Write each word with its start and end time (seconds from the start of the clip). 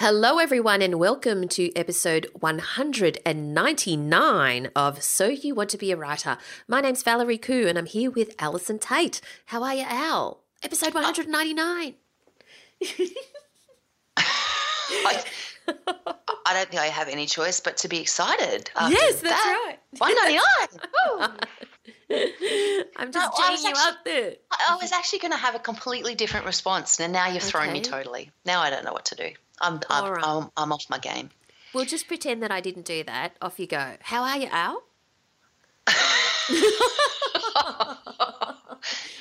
Hello, 0.00 0.38
everyone, 0.38 0.80
and 0.80 1.00
welcome 1.00 1.48
to 1.48 1.74
episode 1.74 2.28
199 2.38 4.70
of 4.76 5.02
So 5.02 5.26
You 5.26 5.56
Want 5.56 5.70
to 5.70 5.76
Be 5.76 5.90
a 5.90 5.96
Writer. 5.96 6.38
My 6.68 6.80
name's 6.80 7.02
Valerie 7.02 7.36
Khoo, 7.36 7.66
and 7.66 7.76
I'm 7.76 7.86
here 7.86 8.08
with 8.08 8.36
Allison 8.38 8.78
Tait. 8.78 9.20
How 9.46 9.64
are 9.64 9.74
you, 9.74 9.82
Al? 9.84 10.38
Episode 10.62 10.94
199. 10.94 11.94
I, 14.16 15.24
I 15.66 16.54
don't 16.54 16.70
think 16.70 16.80
I 16.80 16.86
have 16.86 17.08
any 17.08 17.26
choice 17.26 17.58
but 17.58 17.78
to 17.78 17.88
be 17.88 17.98
excited. 17.98 18.70
Yes, 18.80 19.20
that's 19.20 19.34
that. 19.34 19.66
right. 19.66 19.80
199. 19.98 21.38
I'm 22.96 23.10
just 23.10 23.32
was 23.36 23.64
you 23.64 23.70
actually- 23.70 23.82
up 23.82 23.96
there. 24.04 24.34
I 24.52 24.66
I 24.70 24.76
was 24.76 24.92
actually 24.92 25.18
going 25.18 25.32
to 25.32 25.38
have 25.38 25.56
a 25.56 25.58
completely 25.58 26.14
different 26.14 26.46
response, 26.46 27.00
and 27.00 27.12
now 27.12 27.26
you've 27.26 27.42
thrown 27.42 27.72
me 27.72 27.80
totally. 27.80 28.30
Now 28.44 28.60
I 28.60 28.70
don't 28.70 28.84
know 28.84 28.92
what 28.92 29.06
to 29.06 29.16
do. 29.16 29.30
I'm 29.60 29.80
I'm, 29.90 30.04
All 30.04 30.12
right. 30.12 30.24
I'm, 30.24 30.50
I'm 30.56 30.72
off 30.72 30.86
my 30.90 30.98
game. 30.98 31.30
We'll 31.74 31.84
just 31.84 32.08
pretend 32.08 32.42
that 32.42 32.50
I 32.50 32.60
didn't 32.60 32.84
do 32.86 33.02
that. 33.04 33.36
Off 33.42 33.58
you 33.60 33.66
go. 33.66 33.94
How 34.00 34.22
are 34.22 34.38
you, 34.38 34.48
Al? 34.50 34.82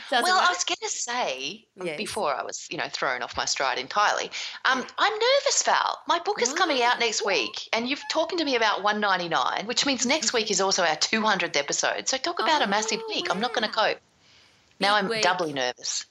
Well, 0.10 0.24
I 0.26 0.48
was 0.50 0.64
going 0.64 0.78
to 0.82 0.90
say 0.90 1.66
Yes. 1.84 1.98
before 1.98 2.34
I 2.34 2.42
was, 2.42 2.66
you 2.72 2.78
know, 2.78 2.88
thrown 2.90 3.22
off 3.22 3.36
my 3.36 3.44
stride 3.44 3.78
entirely. 3.78 4.32
Um, 4.64 4.86
I'm 4.98 5.12
nervous, 5.14 5.62
Val. 5.64 6.00
My 6.08 6.20
book 6.20 6.42
is 6.42 6.54
coming 6.54 6.82
out 6.82 7.00
next 7.00 7.26
week, 7.26 7.68
and 7.74 7.90
you've 7.90 8.02
talking 8.10 8.38
to 8.38 8.46
me 8.46 8.56
about 8.56 8.84
199, 8.84 9.66
which 9.66 9.86
means 9.86 10.06
next 10.06 10.32
week 10.32 10.50
is 10.50 10.62
also 10.62 10.84
our 10.84 10.96
200th 10.96 11.58
episode. 11.58 12.08
So 12.08 12.18
talk 12.18 12.40
about 12.40 12.62
a 12.62 12.68
massive 12.68 13.02
Oh, 13.04 13.14
week. 13.14 13.28
I'm 13.30 13.42
not 13.42 13.54
going 13.54 13.68
to 13.68 13.74
cope. 13.74 13.98
Now 14.80 14.96
Big 14.96 15.04
I'm 15.04 15.10
week. 15.10 15.22
doubly 15.24 15.52
nervous. 15.52 16.06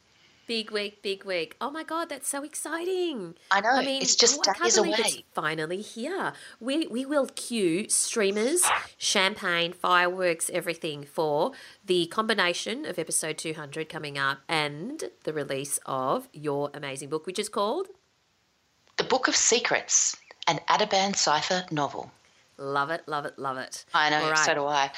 Big 0.47 0.71
week, 0.71 1.03
big 1.03 1.25
week. 1.25 1.57
Oh 1.61 1.73
my 1.73 1.83
God, 1.83 2.09
that's 2.09 2.29
so 2.29 2.45
exciting. 2.45 3.35
I 3.51 3.61
know. 3.61 3.71
I 3.71 3.85
mean, 3.85 4.01
it's 4.01 4.15
just 4.15 4.47
oh, 4.47 4.53
days 4.63 4.77
away. 4.77 5.25
finally 5.33 5.81
here. 5.81 6.35
We 6.61 6.87
we 6.87 7.05
will 7.05 7.27
cue 7.35 7.89
streamers, 7.89 8.63
champagne, 8.97 9.73
fireworks, 9.73 10.49
everything 10.51 11.03
for 11.03 11.51
the 11.85 12.07
combination 12.07 12.85
of 12.87 12.97
episode 12.97 13.39
200 13.39 13.89
coming 13.89 14.19
up 14.19 14.39
and 14.49 15.11
the 15.25 15.33
release 15.33 15.81
of 15.85 16.29
your 16.33 16.71
amazing 16.75 17.09
book, 17.09 17.27
which 17.27 17.41
is 17.41 17.49
called 17.49 17.89
The 18.99 19.05
Book 19.05 19.27
of 19.27 19.35
Secrets, 19.35 20.17
an 20.47 20.61
Ateban 20.69 21.17
Cipher 21.17 21.65
novel. 21.73 22.13
Love 22.59 22.91
It, 22.91 23.03
Love 23.07 23.27
It, 23.27 23.39
Love 23.39 23.59
It. 23.59 23.85
I 23.93 24.09
know, 24.11 24.31
right. 24.31 24.39
so 24.39 24.55
do 24.55 24.65
I. 24.67 24.91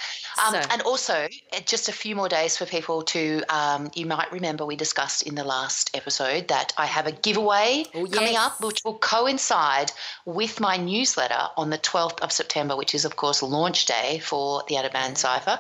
Um, 0.45 0.55
So- 0.55 0.63
And 0.71 0.83
also, 0.83 1.27
just 1.67 1.89
a 1.89 1.93
few 1.93 2.15
more 2.15 2.29
days 2.29 2.57
for 2.57 2.67
people 2.67 3.03
to. 3.03 3.43
Um, 3.49 3.91
you 3.95 4.07
might 4.07 4.31
remember 4.33 4.65
we 4.65 4.77
discussed 4.77 5.23
in 5.25 5.35
the 5.35 5.45
last 5.45 5.91
episode 5.95 6.49
that 6.49 6.73
I 6.77 6.87
have 6.87 7.07
a 7.07 7.13
giveaway 7.13 7.85
Oh, 7.95 8.07
coming 8.07 8.37
up, 8.37 8.61
which 8.63 8.81
will 8.85 8.99
coincide 8.99 9.91
with 10.25 10.61
my 10.61 10.77
newsletter 10.77 11.49
on 11.57 11.71
the 11.71 11.79
12th 11.79 12.21
of 12.21 12.31
September, 12.33 12.77
which 12.77 12.95
is, 12.95 13.05
of 13.05 13.17
course, 13.17 13.43
launch 13.43 13.87
day 13.87 14.21
for 14.21 14.63
the 14.69 14.77
Ateban 14.77 15.17
Cipher. 15.17 15.59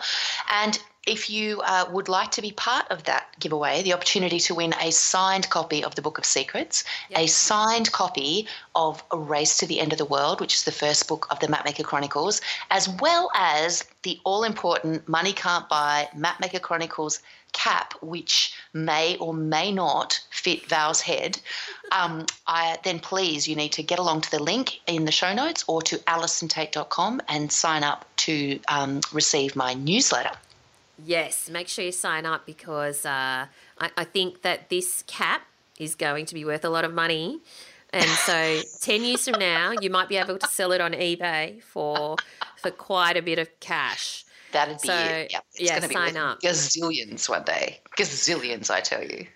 And 0.50 0.78
if 1.08 1.30
you 1.30 1.62
uh, 1.62 1.86
would 1.90 2.08
like 2.08 2.30
to 2.32 2.42
be 2.42 2.52
part 2.52 2.86
of 2.90 3.04
that 3.04 3.28
giveaway, 3.40 3.82
the 3.82 3.94
opportunity 3.94 4.38
to 4.38 4.54
win 4.54 4.74
a 4.78 4.92
signed 4.92 5.48
copy 5.48 5.82
of 5.82 5.94
the 5.94 6.02
Book 6.02 6.18
of 6.18 6.24
Secrets, 6.26 6.84
a 7.16 7.26
signed 7.26 7.90
copy 7.92 8.46
of 8.74 9.02
A 9.10 9.16
Race 9.16 9.56
to 9.56 9.66
the 9.66 9.80
End 9.80 9.92
of 9.92 9.98
the 9.98 10.04
World, 10.04 10.38
which 10.38 10.54
is 10.54 10.64
the 10.64 10.70
first 10.70 11.08
book 11.08 11.26
of 11.30 11.40
the 11.40 11.46
Mapmaker 11.46 11.82
Chronicles, 11.82 12.42
as 12.70 12.90
well 13.00 13.30
as 13.34 13.84
the 14.02 14.20
all 14.24 14.44
important 14.44 15.08
Money 15.08 15.32
Can't 15.32 15.66
Buy 15.70 16.08
Mapmaker 16.14 16.60
Chronicles 16.60 17.20
cap, 17.54 17.94
which 18.02 18.52
may 18.74 19.16
or 19.16 19.32
may 19.32 19.72
not 19.72 20.20
fit 20.28 20.66
Val's 20.66 21.00
head, 21.00 21.40
um, 21.92 22.26
I, 22.46 22.76
then 22.84 23.00
please 23.00 23.48
you 23.48 23.56
need 23.56 23.72
to 23.72 23.82
get 23.82 23.98
along 23.98 24.20
to 24.22 24.30
the 24.30 24.42
link 24.42 24.80
in 24.86 25.06
the 25.06 25.12
show 25.12 25.32
notes 25.32 25.64
or 25.66 25.80
to 25.82 25.96
allisontait.com 26.00 27.22
and 27.28 27.50
sign 27.50 27.82
up 27.82 28.04
to 28.18 28.60
um, 28.68 29.00
receive 29.10 29.56
my 29.56 29.72
newsletter. 29.72 30.36
Yes, 31.04 31.48
make 31.48 31.68
sure 31.68 31.84
you 31.84 31.92
sign 31.92 32.26
up 32.26 32.44
because 32.46 33.06
uh, 33.06 33.46
I, 33.78 33.90
I 33.96 34.04
think 34.04 34.42
that 34.42 34.68
this 34.68 35.04
cap 35.06 35.42
is 35.78 35.94
going 35.94 36.26
to 36.26 36.34
be 36.34 36.44
worth 36.44 36.64
a 36.64 36.68
lot 36.70 36.84
of 36.84 36.92
money. 36.92 37.40
And 37.92 38.04
so, 38.04 38.60
10 38.80 39.04
years 39.04 39.28
from 39.28 39.38
now, 39.38 39.72
you 39.80 39.90
might 39.90 40.08
be 40.08 40.16
able 40.16 40.38
to 40.38 40.46
sell 40.48 40.72
it 40.72 40.80
on 40.80 40.92
eBay 40.92 41.62
for 41.62 42.16
for 42.56 42.70
quite 42.70 43.16
a 43.16 43.22
bit 43.22 43.38
of 43.38 43.48
cash. 43.60 44.24
That'd 44.52 44.80
be 44.80 44.88
So, 44.88 44.94
it. 44.94 45.32
Yep. 45.32 45.44
It's 45.54 45.60
yeah, 45.60 45.86
be 45.86 45.94
sign 45.94 46.16
up. 46.16 46.40
gazillions 46.40 47.28
one 47.28 47.44
day. 47.44 47.80
Gazillions, 47.96 48.70
I 48.70 48.80
tell 48.80 49.04
you. 49.04 49.26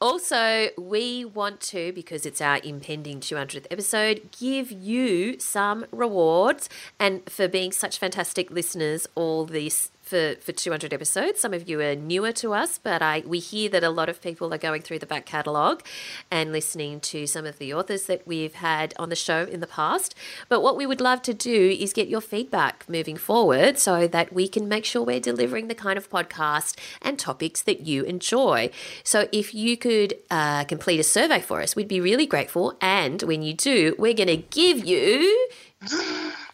Also, 0.00 0.68
we 0.78 1.26
want 1.26 1.60
to, 1.60 1.92
because 1.92 2.24
it's 2.24 2.40
our 2.40 2.58
impending 2.64 3.20
200th 3.20 3.66
episode, 3.70 4.30
give 4.38 4.72
you 4.72 5.38
some 5.38 5.84
rewards. 5.92 6.70
And 6.98 7.28
for 7.28 7.48
being 7.48 7.70
such 7.70 7.98
fantastic 7.98 8.50
listeners 8.50 9.06
all 9.14 9.44
this 9.44 9.90
for, 10.10 10.34
for 10.40 10.52
200 10.52 10.92
episodes, 10.92 11.40
some 11.40 11.54
of 11.54 11.68
you 11.68 11.80
are 11.80 11.94
newer 11.94 12.32
to 12.32 12.52
us, 12.52 12.78
but 12.78 13.00
I 13.00 13.22
we 13.24 13.38
hear 13.38 13.68
that 13.70 13.84
a 13.84 13.90
lot 13.90 14.08
of 14.08 14.20
people 14.20 14.52
are 14.52 14.58
going 14.58 14.82
through 14.82 14.98
the 14.98 15.06
back 15.06 15.24
catalogue 15.24 15.82
and 16.30 16.52
listening 16.52 17.00
to 17.00 17.26
some 17.26 17.46
of 17.46 17.58
the 17.58 17.72
authors 17.72 18.06
that 18.06 18.26
we've 18.26 18.54
had 18.54 18.92
on 18.98 19.08
the 19.08 19.16
show 19.16 19.44
in 19.44 19.60
the 19.60 19.66
past. 19.68 20.14
But 20.48 20.62
what 20.62 20.76
we 20.76 20.84
would 20.84 21.00
love 21.00 21.22
to 21.22 21.34
do 21.34 21.76
is 21.78 21.92
get 21.92 22.08
your 22.08 22.20
feedback 22.20 22.84
moving 22.88 23.16
forward 23.16 23.78
so 23.78 24.08
that 24.08 24.32
we 24.32 24.48
can 24.48 24.68
make 24.68 24.84
sure 24.84 25.02
we're 25.02 25.20
delivering 25.20 25.68
the 25.68 25.74
kind 25.76 25.96
of 25.96 26.10
podcast 26.10 26.76
and 27.00 27.18
topics 27.18 27.62
that 27.62 27.86
you 27.86 28.02
enjoy. 28.02 28.70
So 29.04 29.28
if 29.30 29.54
you 29.54 29.76
could 29.76 30.14
uh, 30.30 30.64
complete 30.64 30.98
a 30.98 31.04
survey 31.04 31.40
for 31.40 31.62
us, 31.62 31.76
we'd 31.76 31.88
be 31.88 32.00
really 32.00 32.26
grateful. 32.26 32.76
And 32.80 33.22
when 33.22 33.42
you 33.42 33.54
do, 33.54 33.94
we're 33.96 34.14
going 34.14 34.28
to 34.28 34.36
give 34.36 34.84
you 34.84 35.48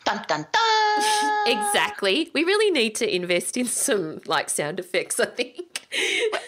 Dun 0.05 0.23
dun 0.29 0.47
dun. 0.53 1.36
Exactly. 1.47 2.31
We 2.35 2.45
really 2.45 2.71
need 2.71 2.95
to 2.97 3.15
invest 3.15 3.57
in 3.57 3.67
some 3.67 4.21
like 4.27 4.51
sound 4.51 4.81
effects, 4.81 5.21
I 5.21 5.27
think. 5.27 5.87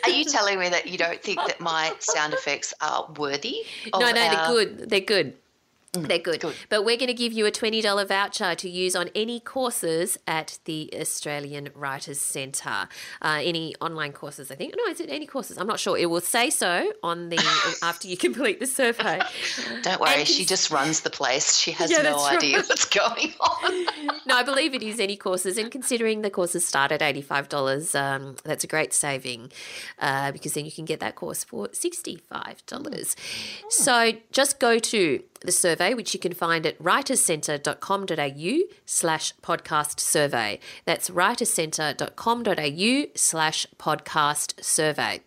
Are 0.05 0.11
you 0.11 0.25
telling 0.25 0.59
me 0.59 0.69
that 0.69 0.87
you 0.87 0.99
don't 0.99 1.23
think 1.23 1.39
that 1.47 1.61
my 1.61 1.95
sound 2.01 2.35
effects 2.35 2.75
are 2.81 3.09
worthy? 3.17 3.65
Of 3.93 4.01
no, 4.01 4.09
no, 4.09 4.13
they're 4.13 4.47
good. 4.47 4.91
They're 4.91 5.01
good. 5.01 5.35
They're 5.93 6.19
good. 6.19 6.41
good. 6.41 6.55
But 6.69 6.85
we're 6.85 6.99
going 6.99 7.09
to 7.09 7.15
give 7.15 7.33
you 7.33 7.47
a 7.47 7.51
$20 7.51 8.07
voucher 8.07 8.55
to 8.55 8.69
use 8.69 8.95
on 8.95 9.09
any 9.15 9.41
courses 9.41 10.19
at 10.27 10.59
the 10.67 10.91
Australian 10.95 11.71
Writers 11.75 12.21
Centre. 12.21 12.89
Uh, 13.23 13.41
any 13.43 13.75
online 13.81 14.13
courses, 14.13 14.51
I 14.51 14.55
think. 14.55 14.75
No, 14.77 14.85
is 14.93 15.01
it 15.01 15.09
any 15.09 15.25
courses? 15.27 15.57
I'm 15.57 15.67
not 15.67 15.81
sure. 15.81 15.97
It 15.97 16.07
will 16.11 16.21
say 16.21 16.51
so 16.51 16.93
on 17.03 17.31
the 17.31 17.39
after 17.83 18.07
you 18.07 18.19
complete 18.19 18.61
the 18.61 18.67
survey. 18.67 19.19
Don't 19.83 19.99
worry, 20.01 20.11
And 20.21 20.29
she 20.29 20.45
just 20.45 20.71
runs 20.71 21.01
the 21.01 21.11
place. 21.11 21.57
She 21.57 21.71
has 21.73 21.91
Yeah, 21.91 22.03
no 22.03 22.23
idea 22.23 22.59
right. 22.59 22.69
what's 22.69 22.85
going 22.85 23.33
on. 23.41 23.87
no, 24.27 24.37
I 24.37 24.43
believe 24.43 24.75
it 24.75 24.83
is 24.83 25.01
any 25.01 25.17
courses. 25.17 25.57
And 25.57 25.71
considering 25.71 26.21
the 26.21 26.31
courses 26.31 26.67
start 26.67 26.93
at 26.93 27.01
$85, 27.01 27.95
um, 27.99 28.37
that's 28.45 28.63
a 28.63 28.67
great 28.67 28.93
saving 28.93 29.51
uh, 29.99 30.33
because 30.33 30.53
then 30.53 30.67
you 30.67 30.73
can 30.73 30.85
get 30.85 31.01
that 31.01 31.15
course 31.15 31.45
for 31.45 31.69
$65. 31.69 33.17
So 33.71 34.13
just 34.33 34.61
go 34.61 34.79
to 34.79 35.23
the 35.41 35.53
survey, 35.53 35.95
which 35.95 36.15
you 36.15 36.21
can 36.21 36.33
find 36.35 36.67
at 36.67 36.79
writerscentre.com.au 36.83 38.75
slash 38.87 39.33
podcast 39.43 40.01
survey. 40.01 40.59
That's 40.85 41.11
writerscentre.com.au 41.11 43.07
slash 43.15 43.67
podcast 43.79 44.65
survey. 44.65 45.21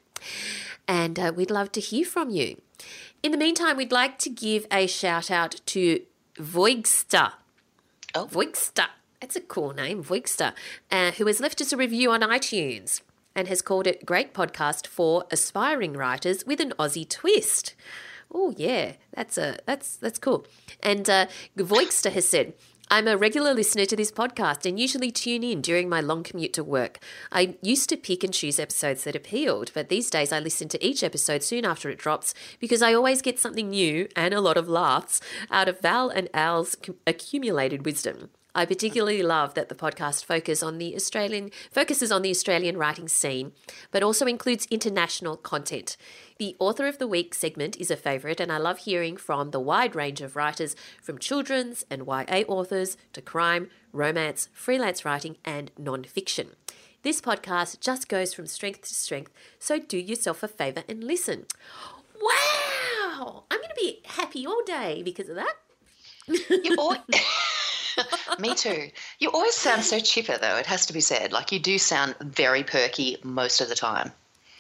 And 0.87 1.19
uh, 1.19 1.31
we'd 1.35 1.51
love 1.51 1.71
to 1.73 1.81
hear 1.81 2.05
from 2.05 2.29
you. 2.29 2.61
In 3.23 3.31
the 3.31 3.37
meantime, 3.37 3.77
we'd 3.77 3.91
like 3.91 4.17
to 4.19 4.29
give 4.29 4.65
a 4.71 4.87
shout 4.87 5.29
out 5.31 5.61
to 5.67 6.01
Voigster. 6.37 7.33
Oh. 8.15 8.27
Voigster. 8.31 8.87
That's 9.19 9.35
a 9.35 9.41
cool 9.41 9.73
name, 9.73 10.03
Voigster, 10.03 10.53
uh, 10.91 11.11
who 11.11 11.27
has 11.27 11.39
left 11.39 11.61
us 11.61 11.71
a 11.71 11.77
review 11.77 12.11
on 12.11 12.21
iTunes. 12.21 13.01
and 13.35 13.47
has 13.47 13.61
called 13.61 13.87
it 13.87 14.05
Great 14.05 14.33
Podcast 14.33 14.87
for 14.87 15.23
Aspiring 15.31 15.93
Writers 15.93 16.45
with 16.45 16.59
an 16.59 16.73
Aussie 16.77 17.07
Twist. 17.07 17.73
Oh 18.33 18.53
yeah, 18.57 18.93
that's 19.13 19.37
a 19.37 19.57
that's 19.65 19.97
that's 19.97 20.19
cool. 20.19 20.45
And 20.81 21.09
uh, 21.09 21.27
Voixter 21.57 22.11
has 22.11 22.27
said, 22.27 22.53
I'm 22.89 23.07
a 23.07 23.15
regular 23.15 23.53
listener 23.53 23.85
to 23.85 23.95
this 23.95 24.11
podcast 24.11 24.65
and 24.65 24.77
usually 24.77 25.11
tune 25.11 25.43
in 25.43 25.61
during 25.61 25.87
my 25.87 26.01
long 26.01 26.23
commute 26.23 26.51
to 26.53 26.63
work. 26.63 26.99
I 27.31 27.55
used 27.61 27.87
to 27.89 27.95
pick 27.97 28.21
and 28.21 28.33
choose 28.33 28.59
episodes 28.59 29.05
that 29.05 29.15
appealed, 29.15 29.71
but 29.73 29.87
these 29.87 30.09
days 30.09 30.33
I 30.33 30.39
listen 30.39 30.67
to 30.69 30.85
each 30.85 31.01
episode 31.01 31.41
soon 31.41 31.63
after 31.63 31.89
it 31.89 31.97
drops 31.97 32.33
because 32.59 32.81
I 32.81 32.93
always 32.93 33.21
get 33.21 33.39
something 33.39 33.69
new 33.69 34.09
and 34.15 34.33
a 34.33 34.41
lot 34.41 34.57
of 34.57 34.67
laughs 34.67 35.21
out 35.49 35.69
of 35.69 35.79
Val 35.79 36.09
and 36.09 36.27
Al's 36.33 36.75
accumulated 37.07 37.85
wisdom. 37.85 38.29
I 38.53 38.65
particularly 38.65 39.24
love 39.24 39.53
that 39.53 39.69
the 39.69 39.75
podcast 39.75 40.25
focus 40.25 40.62
on 40.62 40.77
the 40.77 40.94
Australian 40.95 41.51
focuses 41.71 42.12
on 42.12 42.21
the 42.21 42.31
Australian 42.31 42.77
writing 42.77 43.07
scene, 43.07 43.53
but 43.92 44.03
also 44.03 44.25
includes 44.25 44.68
international 44.69 45.38
content. 45.38 45.95
The 46.38 46.57
Author 46.59 46.86
of 46.88 46.98
the 46.98 47.07
Week 47.07 47.33
segment 47.33 47.77
is 47.77 47.89
a 47.89 47.95
favourite, 47.95 48.42
and 48.42 48.51
I 48.51 48.57
love 48.57 48.80
hearing 48.80 49.15
from 49.15 49.51
the 49.51 49.59
wide 49.62 49.95
range 49.95 50.19
of 50.19 50.36
writers 50.36 50.75
from 51.01 51.18
children's 51.18 51.86
and 51.89 52.06
YA 52.06 52.44
authors 52.48 52.98
to 53.13 53.21
crime, 53.21 53.69
romance, 53.94 54.50
freelance 54.51 55.06
writing, 55.06 55.38
and 55.45 55.71
non-fiction. 55.77 56.50
This 57.03 57.21
podcast 57.21 57.80
just 57.80 58.09
goes 58.09 58.33
from 58.33 58.48
strength 58.48 58.81
to 58.81 58.94
strength, 58.94 59.31
so 59.59 59.80
do 59.80 59.98
yourself 59.98 60.44
a 60.44 60.50
favour 60.50 60.83
and 60.89 61.03
listen. 61.03 61.45
Wow! 62.21 63.45
I'm 63.50 63.59
going 63.59 63.69
to 63.69 63.75
be 63.75 64.01
happy 64.06 64.45
all 64.45 64.62
day 64.65 65.01
because 65.03 65.30
of 65.30 65.36
that. 65.38 65.56
You 66.27 66.75
all- 66.80 66.98
Me 68.39 68.55
too. 68.55 68.89
You 69.19 69.29
always 69.31 69.55
sound 69.55 69.83
so 69.83 69.99
chipper, 69.99 70.38
though, 70.38 70.57
it 70.57 70.65
has 70.65 70.85
to 70.88 70.93
be 70.93 71.01
said. 71.01 71.31
Like, 71.31 71.51
you 71.51 71.59
do 71.59 71.77
sound 71.77 72.15
very 72.21 72.63
perky 72.63 73.17
most 73.23 73.61
of 73.61 73.69
the 73.69 73.75
time. 73.75 74.11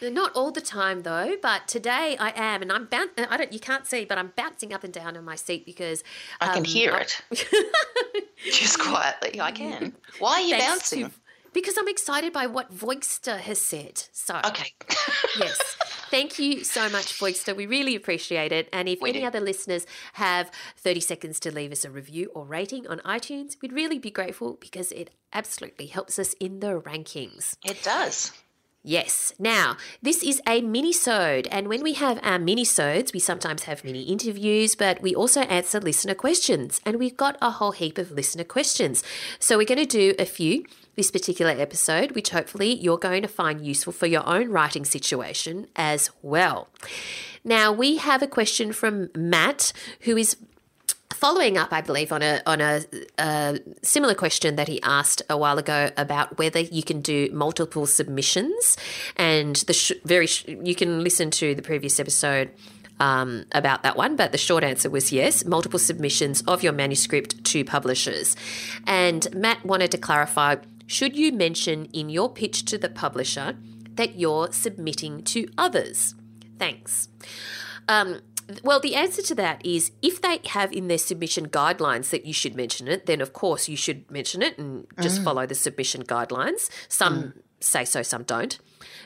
Not 0.01 0.31
all 0.33 0.49
the 0.51 0.61
time 0.61 1.03
though, 1.03 1.35
but 1.43 1.67
today 1.67 2.17
I 2.19 2.31
am, 2.35 2.63
and 2.63 2.71
I'm 2.71 2.85
boun- 2.85 3.11
I 3.29 3.37
don't. 3.37 3.53
You 3.53 3.59
can't 3.59 3.85
see, 3.85 4.03
but 4.03 4.17
I'm 4.17 4.33
bouncing 4.35 4.73
up 4.73 4.83
and 4.83 4.91
down 4.91 5.15
in 5.15 5.23
my 5.23 5.35
seat 5.35 5.63
because 5.63 6.03
I 6.39 6.47
can 6.47 6.57
um, 6.59 6.63
hear 6.63 6.93
I- 6.93 7.01
it. 7.01 7.21
Just 8.51 8.79
quietly, 8.79 9.39
I 9.39 9.51
can. 9.61 9.93
Why 10.17 10.33
are 10.33 10.41
you 10.41 10.57
Thanks 10.57 10.67
bouncing? 10.67 11.05
to- 11.09 11.15
because 11.53 11.77
I'm 11.77 11.87
excited 11.87 12.33
by 12.33 12.47
what 12.47 12.73
Voixter 12.75 13.37
has 13.37 13.59
said. 13.61 14.01
So 14.11 14.39
Okay. 14.43 14.73
yes. 15.37 15.59
Thank 16.11 16.37
you 16.37 16.63
so 16.65 16.89
much, 16.89 17.17
Voixter. 17.17 17.55
We 17.55 17.65
really 17.65 17.95
appreciate 17.95 18.51
it. 18.51 18.67
And 18.73 18.89
if 18.89 19.01
We 19.01 19.09
any 19.11 19.21
do. 19.21 19.25
other 19.27 19.39
listeners 19.39 19.85
have 20.13 20.51
30 20.77 20.99
seconds 20.99 21.39
to 21.39 21.51
leave 21.51 21.71
us 21.71 21.85
a 21.85 21.89
review 21.89 22.29
or 22.35 22.45
rating 22.45 22.85
on 22.87 22.99
iTunes, 22.99 23.55
we'd 23.61 23.71
really 23.73 23.97
be 23.97 24.11
grateful 24.11 24.57
because 24.59 24.91
it 24.91 25.09
absolutely 25.33 25.85
helps 25.87 26.19
us 26.19 26.33
in 26.33 26.59
the 26.59 26.79
rankings. 26.81 27.55
it 27.63 27.81
does. 27.81 28.33
Yes. 28.83 29.33
Now, 29.37 29.77
this 30.01 30.23
is 30.23 30.41
a 30.47 30.59
mini-sode, 30.61 31.47
and 31.51 31.67
when 31.67 31.83
we 31.83 31.93
have 31.93 32.19
our 32.23 32.39
mini-sodes, 32.39 33.13
we 33.13 33.19
sometimes 33.19 33.63
have 33.63 33.83
mini 33.83 34.01
interviews, 34.01 34.73
but 34.73 35.03
we 35.03 35.13
also 35.13 35.41
answer 35.41 35.79
listener 35.79 36.15
questions, 36.15 36.81
and 36.83 36.97
we've 36.97 37.15
got 37.15 37.37
a 37.43 37.51
whole 37.51 37.73
heap 37.73 37.99
of 37.99 38.09
listener 38.09 38.43
questions. 38.43 39.03
So 39.37 39.55
we're 39.57 39.67
going 39.67 39.85
to 39.85 39.85
do 39.85 40.15
a 40.17 40.25
few 40.25 40.65
this 40.95 41.11
particular 41.11 41.51
episode, 41.51 42.11
which 42.11 42.29
hopefully 42.29 42.73
you're 42.73 42.97
going 42.97 43.21
to 43.21 43.27
find 43.27 43.65
useful 43.65 43.93
for 43.93 44.07
your 44.07 44.27
own 44.27 44.49
writing 44.49 44.85
situation 44.85 45.67
as 45.75 46.09
well. 46.21 46.67
Now, 47.43 47.71
we 47.71 47.97
have 47.97 48.21
a 48.21 48.27
question 48.27 48.71
from 48.71 49.09
Matt, 49.15 49.73
who 50.01 50.17
is 50.17 50.37
following 51.21 51.55
up, 51.55 51.71
I 51.71 51.81
believe, 51.81 52.11
on 52.11 52.23
a 52.23 52.41
on 52.45 52.61
a, 52.61 52.81
a 53.19 53.59
similar 53.83 54.15
question 54.15 54.55
that 54.55 54.67
he 54.67 54.81
asked 54.81 55.21
a 55.29 55.37
while 55.37 55.59
ago 55.59 55.91
about 55.95 56.39
whether 56.39 56.59
you 56.59 56.83
can 56.83 57.01
do 57.01 57.29
multiple 57.31 57.85
submissions, 57.85 58.75
and 59.15 59.55
the 59.67 59.73
sh- 59.73 59.91
very 60.03 60.27
sh- 60.27 60.45
you 60.47 60.75
can 60.75 61.03
listen 61.03 61.29
to 61.31 61.55
the 61.55 61.61
previous 61.61 61.99
episode. 61.99 62.51
Um, 62.99 63.45
about 63.51 63.81
that 63.81 63.97
one, 63.97 64.15
but 64.15 64.31
the 64.31 64.37
short 64.37 64.63
answer 64.63 64.87
was 64.87 65.11
yes, 65.11 65.43
multiple 65.43 65.79
submissions 65.79 66.43
of 66.43 66.61
your 66.61 66.71
manuscript 66.71 67.43
to 67.45 67.65
publishers. 67.65 68.35
And 68.85 69.27
Matt 69.33 69.65
wanted 69.65 69.89
to 69.93 69.97
clarify 69.97 70.57
should 70.91 71.15
you 71.15 71.31
mention 71.31 71.85
in 71.93 72.09
your 72.09 72.29
pitch 72.29 72.65
to 72.65 72.77
the 72.77 72.89
publisher 72.89 73.57
that 73.95 74.15
you're 74.15 74.51
submitting 74.51 75.23
to 75.23 75.47
others? 75.57 76.15
Thanks. 76.59 77.07
Um, 77.87 78.19
well, 78.61 78.81
the 78.81 78.95
answer 78.95 79.21
to 79.21 79.35
that 79.35 79.65
is 79.65 79.93
if 80.01 80.21
they 80.21 80.41
have 80.47 80.73
in 80.73 80.89
their 80.89 80.97
submission 80.97 81.47
guidelines 81.47 82.09
that 82.09 82.25
you 82.25 82.33
should 82.33 82.55
mention 82.55 82.89
it, 82.89 83.05
then 83.05 83.21
of 83.21 83.31
course 83.31 83.69
you 83.69 83.77
should 83.77 84.11
mention 84.11 84.41
it 84.41 84.57
and 84.57 84.85
just 85.01 85.23
follow 85.23 85.45
the 85.45 85.55
submission 85.55 86.03
guidelines. 86.03 86.69
Some 86.89 87.35
say 87.61 87.85
so, 87.85 88.01
some 88.01 88.23
don't. 88.23 88.59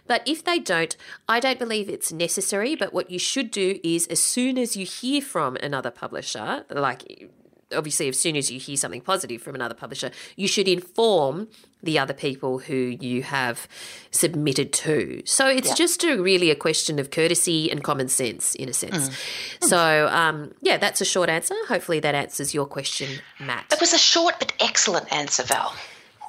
But 0.08 0.28
if 0.28 0.44
they 0.44 0.58
don't, 0.58 0.98
I 1.30 1.40
don't 1.40 1.60
believe 1.60 1.88
it's 1.88 2.12
necessary. 2.12 2.76
But 2.76 2.94
what 2.94 3.12
you 3.12 3.20
should 3.20 3.52
do 3.52 3.80
is 3.84 4.08
as 4.08 4.22
soon 4.22 4.58
as 4.58 4.76
you 4.76 4.88
hear 4.88 5.22
from 5.22 5.56
another 5.58 5.92
publisher, 5.92 6.66
like 6.72 7.30
obviously 7.74 8.08
as 8.08 8.20
soon 8.20 8.36
as 8.36 8.52
you 8.52 8.60
hear 8.60 8.78
something 8.78 9.02
positive 9.02 9.42
from 9.42 9.56
another 9.56 9.76
publisher, 9.76 10.12
you 10.36 10.48
should 10.48 10.68
inform 10.68 11.48
the 11.82 12.00
other 12.00 12.14
people 12.14 12.60
who 12.60 12.76
you 12.76 13.24
have 13.24 13.68
submitted 14.12 14.74
to. 14.74 15.22
So 15.26 15.48
it's 15.48 15.74
just 15.76 16.04
a, 16.04 16.22
really 16.22 16.50
a 16.50 16.56
question 16.56 16.98
of 17.00 17.12
courtesy 17.12 17.72
and 17.72 17.84
common 17.84 18.08
sense 18.08 18.56
in 18.56 18.70
a 18.70 18.74
sense. 18.74 19.16
So 19.62 20.08
um, 20.08 20.54
yeah, 20.62 20.78
that's 20.78 21.02
a 21.02 21.06
short 21.06 21.30
answer. 21.30 21.56
Hopefully 21.68 22.00
that 22.00 22.16
answers 22.16 22.54
your 22.54 22.66
question, 22.66 23.22
Matt. 23.40 23.66
It 23.72 23.80
was 23.80 23.94
a 23.94 24.00
short 24.00 24.36
but 24.40 24.54
excellent 24.60 25.12
answer, 25.14 25.44
Val. 25.44 25.74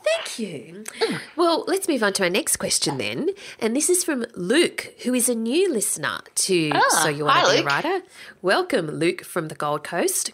Thank 0.06 0.38
you. 0.38 0.84
Well, 1.34 1.64
let's 1.66 1.88
move 1.88 2.02
on 2.02 2.12
to 2.14 2.24
our 2.24 2.30
next 2.30 2.56
question 2.58 2.98
then. 2.98 3.30
And 3.58 3.74
this 3.74 3.90
is 3.90 4.04
from 4.04 4.24
Luke, 4.34 4.94
who 5.04 5.14
is 5.14 5.28
a 5.28 5.34
new 5.34 5.72
listener 5.72 6.20
to 6.36 6.70
ah, 6.74 7.00
So 7.02 7.08
You 7.08 7.24
Want 7.24 7.46
to 7.46 7.52
Be 7.54 7.60
a 7.60 7.64
Writer. 7.64 8.00
Welcome, 8.40 8.86
Luke 8.90 9.24
from 9.24 9.48
the 9.48 9.54
Gold 9.54 9.82
Coast. 9.82 10.32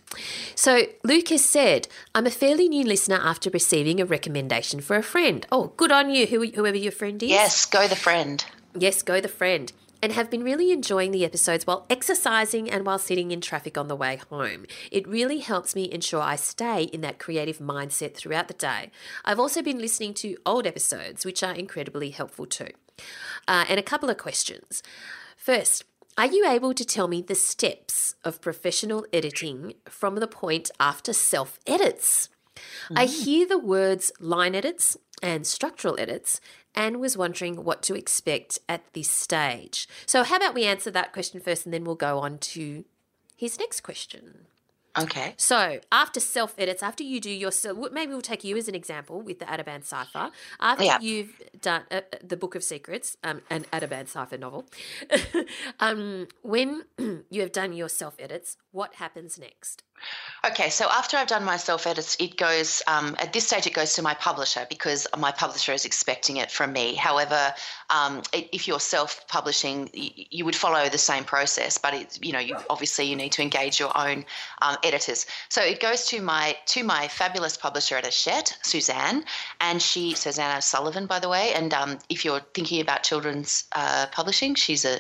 So, 0.55 0.83
Luke 1.03 1.29
has 1.29 1.45
said, 1.45 1.89
I'm 2.15 2.27
a 2.27 2.31
fairly 2.31 2.69
new 2.69 2.85
listener 2.85 3.19
after 3.23 3.51
receiving 3.51 4.01
a 4.01 4.05
recommendation 4.05 4.81
for 4.81 4.97
a 4.97 5.03
friend. 5.03 5.47
Oh, 5.51 5.73
good 5.77 5.91
on 5.91 6.11
you, 6.11 6.27
whoever 6.27 6.77
your 6.77 6.93
friend 6.93 7.23
is. 7.23 7.31
Yes, 7.31 7.67
go 7.67 7.89
the 7.89 7.97
friend. 7.97 8.45
Yes, 8.79 9.03
go 9.03 9.21
the 9.21 9.29
friend. 9.29 9.73
And 10.03 10.13
have 10.13 10.31
been 10.31 10.43
really 10.43 10.73
enjoying 10.73 11.13
the 11.13 11.25
episodes 11.25 11.67
while 11.67 11.87
exercising 11.89 12.69
and 12.69 12.85
while 12.85 12.99
sitting 12.99 13.31
in 13.31 13.41
traffic 13.41 13.79
on 13.79 13.87
the 13.87 13.95
way 13.95 14.17
home. 14.17 14.67
It 14.91 15.07
really 15.07 15.39
helps 15.39 15.77
me 15.77 15.91
ensure 15.91 16.21
I 16.21 16.35
stay 16.37 16.83
in 16.83 17.03
that 17.03 17.21
creative 17.21 17.59
mindset 17.59 18.15
throughout 18.15 18.49
the 18.49 18.55
day. 18.55 18.91
I've 19.25 19.39
also 19.39 19.63
been 19.63 19.79
listening 19.79 20.15
to 20.15 20.37
old 20.45 20.67
episodes, 20.67 21.25
which 21.25 21.43
are 21.45 21.55
incredibly 21.55 22.11
helpful 22.11 22.47
too. 22.47 22.71
Uh, 23.47 23.65
and 23.69 23.79
a 23.79 23.83
couple 23.83 24.11
of 24.11 24.19
questions. 24.19 24.83
First, 25.37 25.85
are 26.19 26.27
you 26.27 26.47
able 26.47 26.75
to 26.75 26.85
tell 26.85 27.09
me 27.09 27.23
the 27.23 27.35
steps 27.35 28.17
of 28.23 28.43
professional 28.43 29.07
editing 29.13 29.75
from 29.89 30.17
the 30.17 30.27
point 30.27 30.71
after 30.79 31.13
self 31.13 31.59
edits? 31.67 32.29
I 32.95 33.07
hear 33.07 33.47
the 33.47 33.59
words 33.59 34.13
line 34.21 34.55
edits 34.55 34.99
and 35.23 35.47
structural 35.47 35.99
edits 35.99 36.41
and 36.75 37.01
was 37.01 37.17
wondering 37.17 37.65
what 37.65 37.83
to 37.85 37.95
expect 37.95 38.59
at 38.69 38.83
this 38.93 39.11
stage. 39.11 39.89
So, 40.07 40.25
how 40.25 40.37
about 40.37 40.55
we 40.55 40.65
answer 40.65 40.91
that 40.91 41.13
question 41.13 41.41
first 41.41 41.65
and 41.65 41.73
then 41.73 41.85
we'll 41.85 41.95
go 41.95 42.19
on 42.19 42.39
to 42.39 42.85
his 43.43 43.59
next 43.59 43.81
question. 43.81 44.47
Okay. 44.97 45.35
So, 45.37 45.81
after 45.91 46.21
self 46.21 46.55
edits, 46.59 46.83
after 46.83 47.03
you 47.03 47.19
do 47.19 47.31
your, 47.31 47.51
maybe 47.91 48.13
we'll 48.13 48.21
take 48.21 48.45
you 48.45 48.57
as 48.57 48.69
an 48.69 48.75
example 48.75 49.21
with 49.21 49.39
the 49.41 49.47
Ateban 49.47 49.83
Cipher. 49.85 50.31
After 50.61 50.85
Yeah. 50.85 51.01
you've 51.01 51.41
done 51.61 51.83
uh, 51.91 52.03
the 52.23 52.37
Book 52.37 52.55
of 52.55 52.63
Secrets, 52.63 53.17
um, 53.25 53.41
an 53.51 53.65
Ateban 53.73 54.07
Cipher 54.07 54.37
novel, 54.39 54.67
um, 55.81 56.29
when 56.43 56.85
you 57.31 57.41
have 57.41 57.53
done 57.53 57.73
your 57.73 57.89
self 57.89 58.15
edits, 58.19 58.59
what 58.71 58.97
happens 58.97 59.39
next? 59.39 59.83
Okay, 60.45 60.71
so 60.71 60.89
after 60.91 61.17
I've 61.17 61.29
done 61.29 61.45
my 61.45 61.57
self 61.57 61.87
edits, 61.87 62.17
it 62.19 62.37
goes, 62.37 62.83
um, 62.89 63.15
at 63.21 63.33
this 63.33 63.47
stage, 63.47 63.65
it 63.69 63.75
goes 63.75 63.95
to 63.95 64.03
my 64.03 64.15
publisher 64.15 64.67
because 64.69 65.07
my 65.17 65.31
publisher 65.31 65.73
is 65.73 65.85
expecting 65.85 66.39
it 66.39 66.51
from 66.51 66.73
me. 66.73 66.95
However, 66.95 67.55
um, 67.91 68.23
i- 68.35 68.49
if 68.51 68.67
you're 68.67 68.81
self 68.81 69.25
publishing, 69.29 69.89
you 69.93 70.45
would 70.45 70.57
follow 70.57 70.89
the 70.89 70.99
same 70.99 71.23
process, 71.23 71.79
but 71.79 71.95
you 72.25 72.33
know, 72.33 72.41
you, 72.41 72.57
obviously 72.69 73.05
you 73.05 73.15
need 73.15 73.31
to 73.33 73.43
engage 73.43 73.79
your 73.79 73.97
own 73.97 74.25
um, 74.63 74.77
editors. 74.83 75.27
So 75.49 75.63
it 75.63 75.79
goes 75.79 76.07
to 76.07 76.21
my 76.21 76.57
to 76.67 76.83
my 76.83 77.07
fabulous 77.07 77.57
publisher 77.57 77.97
at 77.97 78.05
Hachette, 78.05 78.59
Suzanne, 78.63 79.25
and 79.61 79.81
she, 79.81 80.15
Suzanne 80.15 80.57
O'Sullivan, 80.57 81.07
by 81.07 81.21
the 81.21 81.29
way. 81.29 81.55
And 81.55 81.73
um, 81.73 82.01
if 82.09 82.25
you're 82.25 82.41
thinking 82.53 82.81
about 82.81 83.05
children's 83.05 83.65
uh, 83.77 84.07
publishing, 84.11 84.57
she's 84.57 84.85
an 84.85 84.99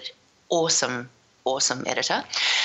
awesome 0.51 1.11
awesome 1.45 1.85
editor. 1.87 2.23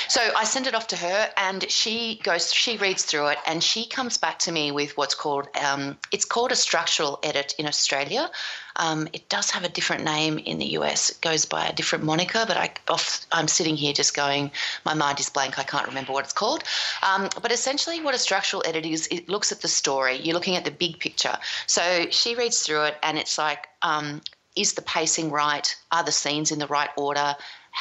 So 0.08 0.20
I 0.36 0.44
send 0.44 0.66
it 0.66 0.74
off 0.74 0.88
to 0.88 0.96
her, 0.96 1.30
and 1.36 1.70
she 1.70 2.20
goes, 2.22 2.52
she 2.52 2.76
reads 2.76 3.04
through 3.04 3.28
it, 3.28 3.38
and 3.46 3.62
she 3.62 3.86
comes 3.86 4.16
back 4.16 4.38
to 4.40 4.52
me 4.52 4.70
with 4.72 4.96
what's 4.96 5.14
called, 5.14 5.48
um, 5.62 5.96
it's 6.12 6.24
called 6.24 6.52
a 6.52 6.56
structural 6.56 7.18
edit 7.22 7.54
in 7.58 7.66
Australia. 7.66 8.30
Um, 8.76 9.08
it 9.12 9.28
does 9.28 9.50
have 9.50 9.64
a 9.64 9.68
different 9.68 10.04
name 10.04 10.38
in 10.38 10.58
the 10.58 10.66
US. 10.78 11.10
It 11.10 11.20
goes 11.20 11.44
by 11.44 11.66
a 11.66 11.72
different 11.72 12.04
moniker, 12.04 12.44
but 12.46 12.56
I, 12.56 12.70
off, 12.88 13.26
I'm 13.32 13.48
sitting 13.48 13.76
here 13.76 13.92
just 13.92 14.14
going, 14.14 14.50
my 14.84 14.94
mind 14.94 15.18
is 15.18 15.28
blank. 15.28 15.58
I 15.58 15.64
can't 15.64 15.86
remember 15.86 16.12
what 16.12 16.24
it's 16.24 16.32
called. 16.32 16.62
Um, 17.02 17.28
but 17.42 17.50
essentially, 17.50 18.00
what 18.00 18.14
a 18.14 18.18
structural 18.18 18.62
edit 18.64 18.86
is, 18.86 19.08
it 19.10 19.28
looks 19.28 19.50
at 19.50 19.60
the 19.60 19.68
story. 19.68 20.16
You're 20.16 20.34
looking 20.34 20.56
at 20.56 20.64
the 20.64 20.70
big 20.70 21.00
picture. 21.00 21.36
So 21.66 22.06
she 22.10 22.36
reads 22.36 22.62
through 22.62 22.84
it, 22.84 22.96
and 23.02 23.18
it's 23.18 23.36
like. 23.38 23.66
Um, 23.82 24.20
is 24.56 24.72
the 24.72 24.82
pacing 24.82 25.30
right? 25.30 25.76
Are 25.92 26.02
the 26.02 26.10
scenes 26.10 26.50
in 26.50 26.58
the 26.58 26.66
right 26.66 26.90
order? 26.96 27.36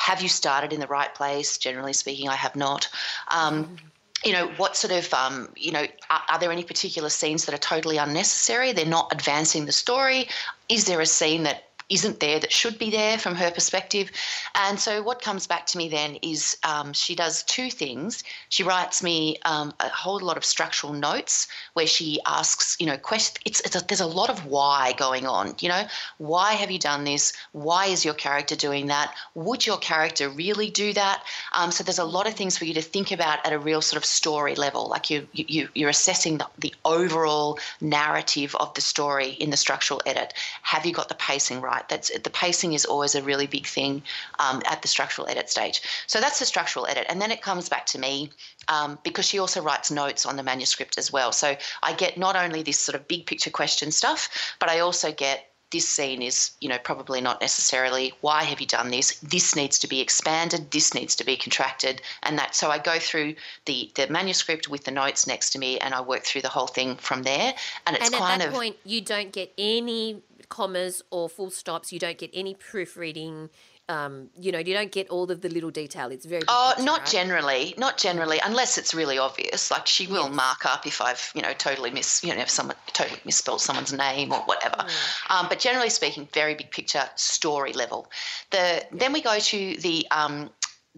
Have 0.08 0.22
you 0.22 0.30
started 0.30 0.72
in 0.72 0.80
the 0.80 0.88
right 0.88 1.14
place? 1.14 1.58
Generally 1.58 1.92
speaking, 1.92 2.30
I 2.30 2.36
have 2.36 2.56
not. 2.56 2.88
Um, 3.28 3.76
you 4.24 4.32
know 4.32 4.48
what 4.56 4.78
sort 4.78 4.94
of 4.94 5.14
um, 5.14 5.50
you 5.58 5.74
know 5.74 5.86
are, 6.10 6.22
are, 6.32 6.40
there 6.40 6.50
any 6.50 6.64
particular 6.64 7.10
scenes 7.10 7.44
that 7.46 7.54
are 7.54 7.60
totally 7.60 7.98
unnecessary 7.98 8.72
they're 8.72 8.86
not 8.86 9.12
advancing 9.12 9.66
the 9.66 9.72
story 9.72 10.28
is 10.70 10.86
there 10.86 11.02
a 11.02 11.06
scene 11.06 11.44
that 11.44 11.67
isn't 11.90 12.20
there 12.20 12.40
that 12.40 12.52
should 12.52 12.78
be 12.78 12.90
there 12.90 13.18
from 13.18 13.36
her 13.36 13.50
perspective. 13.52 14.12
And 14.56 14.80
so 14.80 15.02
what 15.02 15.22
comes 15.22 15.48
back 15.48 15.66
to 15.68 15.78
me 15.78 15.88
then 15.88 16.18
is 16.22 16.58
um, 16.64 16.94
she 16.94 17.16
does 17.16 17.44
two 17.44 17.70
things. 17.70 18.24
She 18.50 18.64
writes 18.64 19.02
me 19.02 19.38
um, 19.46 19.74
a 19.80 19.90
whole 19.90 20.20
lot 20.20 20.38
of 20.38 20.44
structural 20.44 20.94
notes 20.94 21.48
where 21.74 21.88
she 21.88 22.20
asks, 22.26 22.78
you 22.80 22.86
know. 22.86 22.98
It's, 23.46 23.62
it's 23.62 23.76
a, 23.76 23.86
there's 23.88 24.02
a 24.02 24.06
lot 24.06 24.30
of 24.30 24.46
why 24.46 24.94
going 24.98 25.26
on. 25.26 25.56
You 25.60 25.70
know, 25.70 25.84
why 26.18 26.54
have 26.54 26.70
you 26.70 26.80
done 26.80 27.04
this? 27.04 27.34
Why 27.52 27.86
is 27.86 28.04
your 28.04 28.14
character 28.14 28.56
doing 28.56 28.88
that? 28.88 29.14
Would 29.36 29.66
your 29.66 29.78
character 29.78 30.30
really 30.30 30.70
do 30.70 30.94
that? 30.94 31.24
Um, 31.54 31.72
so 31.72 31.84
there's 31.84 32.00
a 32.00 32.06
lot 32.06 32.28
of 32.28 32.34
things 32.34 32.58
for 32.58 32.66
you 32.66 32.74
to 32.74 32.82
think 32.82 33.12
about 33.12 33.46
at 33.46 33.54
a 33.54 33.60
real 33.60 33.82
sort 33.82 33.98
of 33.98 34.06
story 34.06 34.56
level. 34.56 34.90
Like 34.90 35.10
you, 35.10 35.28
you 35.34 35.70
you're 35.74 35.90
assessing 35.90 36.38
the, 36.38 36.48
the 36.58 36.74
overall 36.86 37.60
narrative 37.82 38.56
of 38.60 38.74
the 38.74 38.82
story 38.82 39.30
in 39.30 39.50
the 39.50 39.58
structural 39.58 40.02
edit. 40.06 40.34
Have 40.64 40.86
you 40.86 40.94
got 40.94 41.10
the 41.10 41.16
pacing 41.16 41.62
right? 41.62 41.77
Right. 41.78 41.90
That's 41.90 42.12
the 42.20 42.30
pacing 42.30 42.74
is 42.74 42.86
always 42.86 43.16
a 43.16 43.22
really 43.22 43.48
big 43.48 43.66
thing 43.66 44.04
um, 44.40 44.62
at 44.66 44.82
the 44.82 44.88
structural 44.88 45.28
edit 45.28 45.50
stage. 45.50 45.82
So 46.08 46.20
that's 46.20 46.40
the 46.40 46.46
structural 46.46 46.88
edit, 46.88 47.06
and 47.10 47.22
then 47.22 47.32
it 47.32 47.42
comes 47.42 47.70
back 47.70 47.86
to 47.88 48.00
me 48.00 48.30
um, 48.68 48.98
because 49.04 49.26
she 49.26 49.40
also 49.40 49.62
writes 49.62 49.92
notes 49.92 50.26
on 50.26 50.36
the 50.36 50.44
manuscript 50.44 50.98
as 50.98 51.12
well. 51.12 51.32
So 51.32 51.56
I 51.84 51.94
get 51.94 52.18
not 52.18 52.36
only 52.36 52.64
this 52.64 52.80
sort 52.80 52.96
of 52.96 53.08
big 53.08 53.26
picture 53.26 53.52
question 53.52 53.92
stuff, 53.92 54.30
but 54.60 54.70
I 54.70 54.80
also 54.80 55.12
get 55.12 55.48
this 55.70 55.88
scene 55.88 56.22
is, 56.22 56.52
you 56.62 56.70
know, 56.70 56.78
probably 56.78 57.20
not 57.20 57.42
necessarily 57.42 58.14
why 58.22 58.44
have 58.44 58.62
you 58.62 58.68
done 58.68 58.90
this? 58.90 59.20
This 59.20 59.54
needs 59.54 59.78
to 59.80 59.88
be 59.88 60.00
expanded. 60.00 60.72
This 60.72 60.94
needs 60.94 61.14
to 61.18 61.26
be 61.26 61.36
contracted, 61.36 62.02
and 62.24 62.40
that. 62.40 62.56
So 62.56 62.70
I 62.70 62.78
go 62.78 63.00
through 63.00 63.36
the 63.66 63.92
the 63.96 64.08
manuscript 64.08 64.70
with 64.70 64.86
the 64.86 64.92
notes 64.92 65.28
next 65.28 65.50
to 65.52 65.60
me, 65.60 65.78
and 65.80 65.94
I 65.94 66.02
work 66.02 66.24
through 66.24 66.42
the 66.42 66.50
whole 66.50 66.68
thing 66.68 66.96
from 66.96 67.24
there. 67.24 67.54
And 67.86 67.98
it's 67.98 68.06
and 68.06 68.16
at 68.16 68.20
kind 68.20 68.42
that 68.42 68.48
of 68.48 68.54
point, 68.54 68.78
you 68.86 69.02
don't 69.02 69.34
get 69.34 69.52
any 69.58 70.22
commas 70.50 71.02
or 71.12 71.30
full 71.30 71.50
stops. 71.50 71.92
You 71.92 72.00
don't 72.00 72.18
get 72.18 72.30
any 72.34 72.54
proofreading. 72.54 73.50
Um, 73.90 74.30
you 74.38 74.52
know, 74.52 74.60
you 74.60 74.74
don't 74.74 74.92
get 74.92 75.10
all 75.10 75.32
of 75.32 75.40
the 75.40 75.48
little 75.48 75.70
detail. 75.70 76.12
It's 76.12 76.26
very 76.26 76.42
oh, 76.50 76.74
picture, 76.76 76.86
not 76.86 77.00
right? 77.00 77.08
generally, 77.08 77.74
not 77.78 77.98
generally, 77.98 78.38
unless 78.44 78.78
it's 78.78 78.94
really 78.94 79.18
obvious. 79.18 79.72
Like 79.72 79.88
she 79.88 80.08
will 80.08 80.26
yes. 80.26 80.36
mark 80.36 80.66
up 80.66 80.86
if 80.86 81.00
I've 81.00 81.32
you 81.34 81.42
know 81.42 81.54
totally 81.54 81.90
miss 81.90 82.22
you 82.22 82.36
know 82.36 82.42
if 82.42 82.50
someone 82.50 82.76
totally 82.92 83.22
misspelled 83.24 83.62
someone's 83.62 83.94
name 83.94 84.34
or 84.34 84.40
whatever. 84.40 84.76
Mm. 84.76 85.32
Um, 85.32 85.46
but 85.48 85.60
generally 85.60 85.90
speaking, 85.90 86.28
very 86.34 86.54
big 86.54 86.70
picture 86.72 87.04
story 87.16 87.72
level. 87.72 88.12
The 88.52 88.86
then 88.92 89.14
we 89.14 89.22
go 89.22 89.40
to 89.40 89.78
the 89.78 90.06
um, 90.12 90.50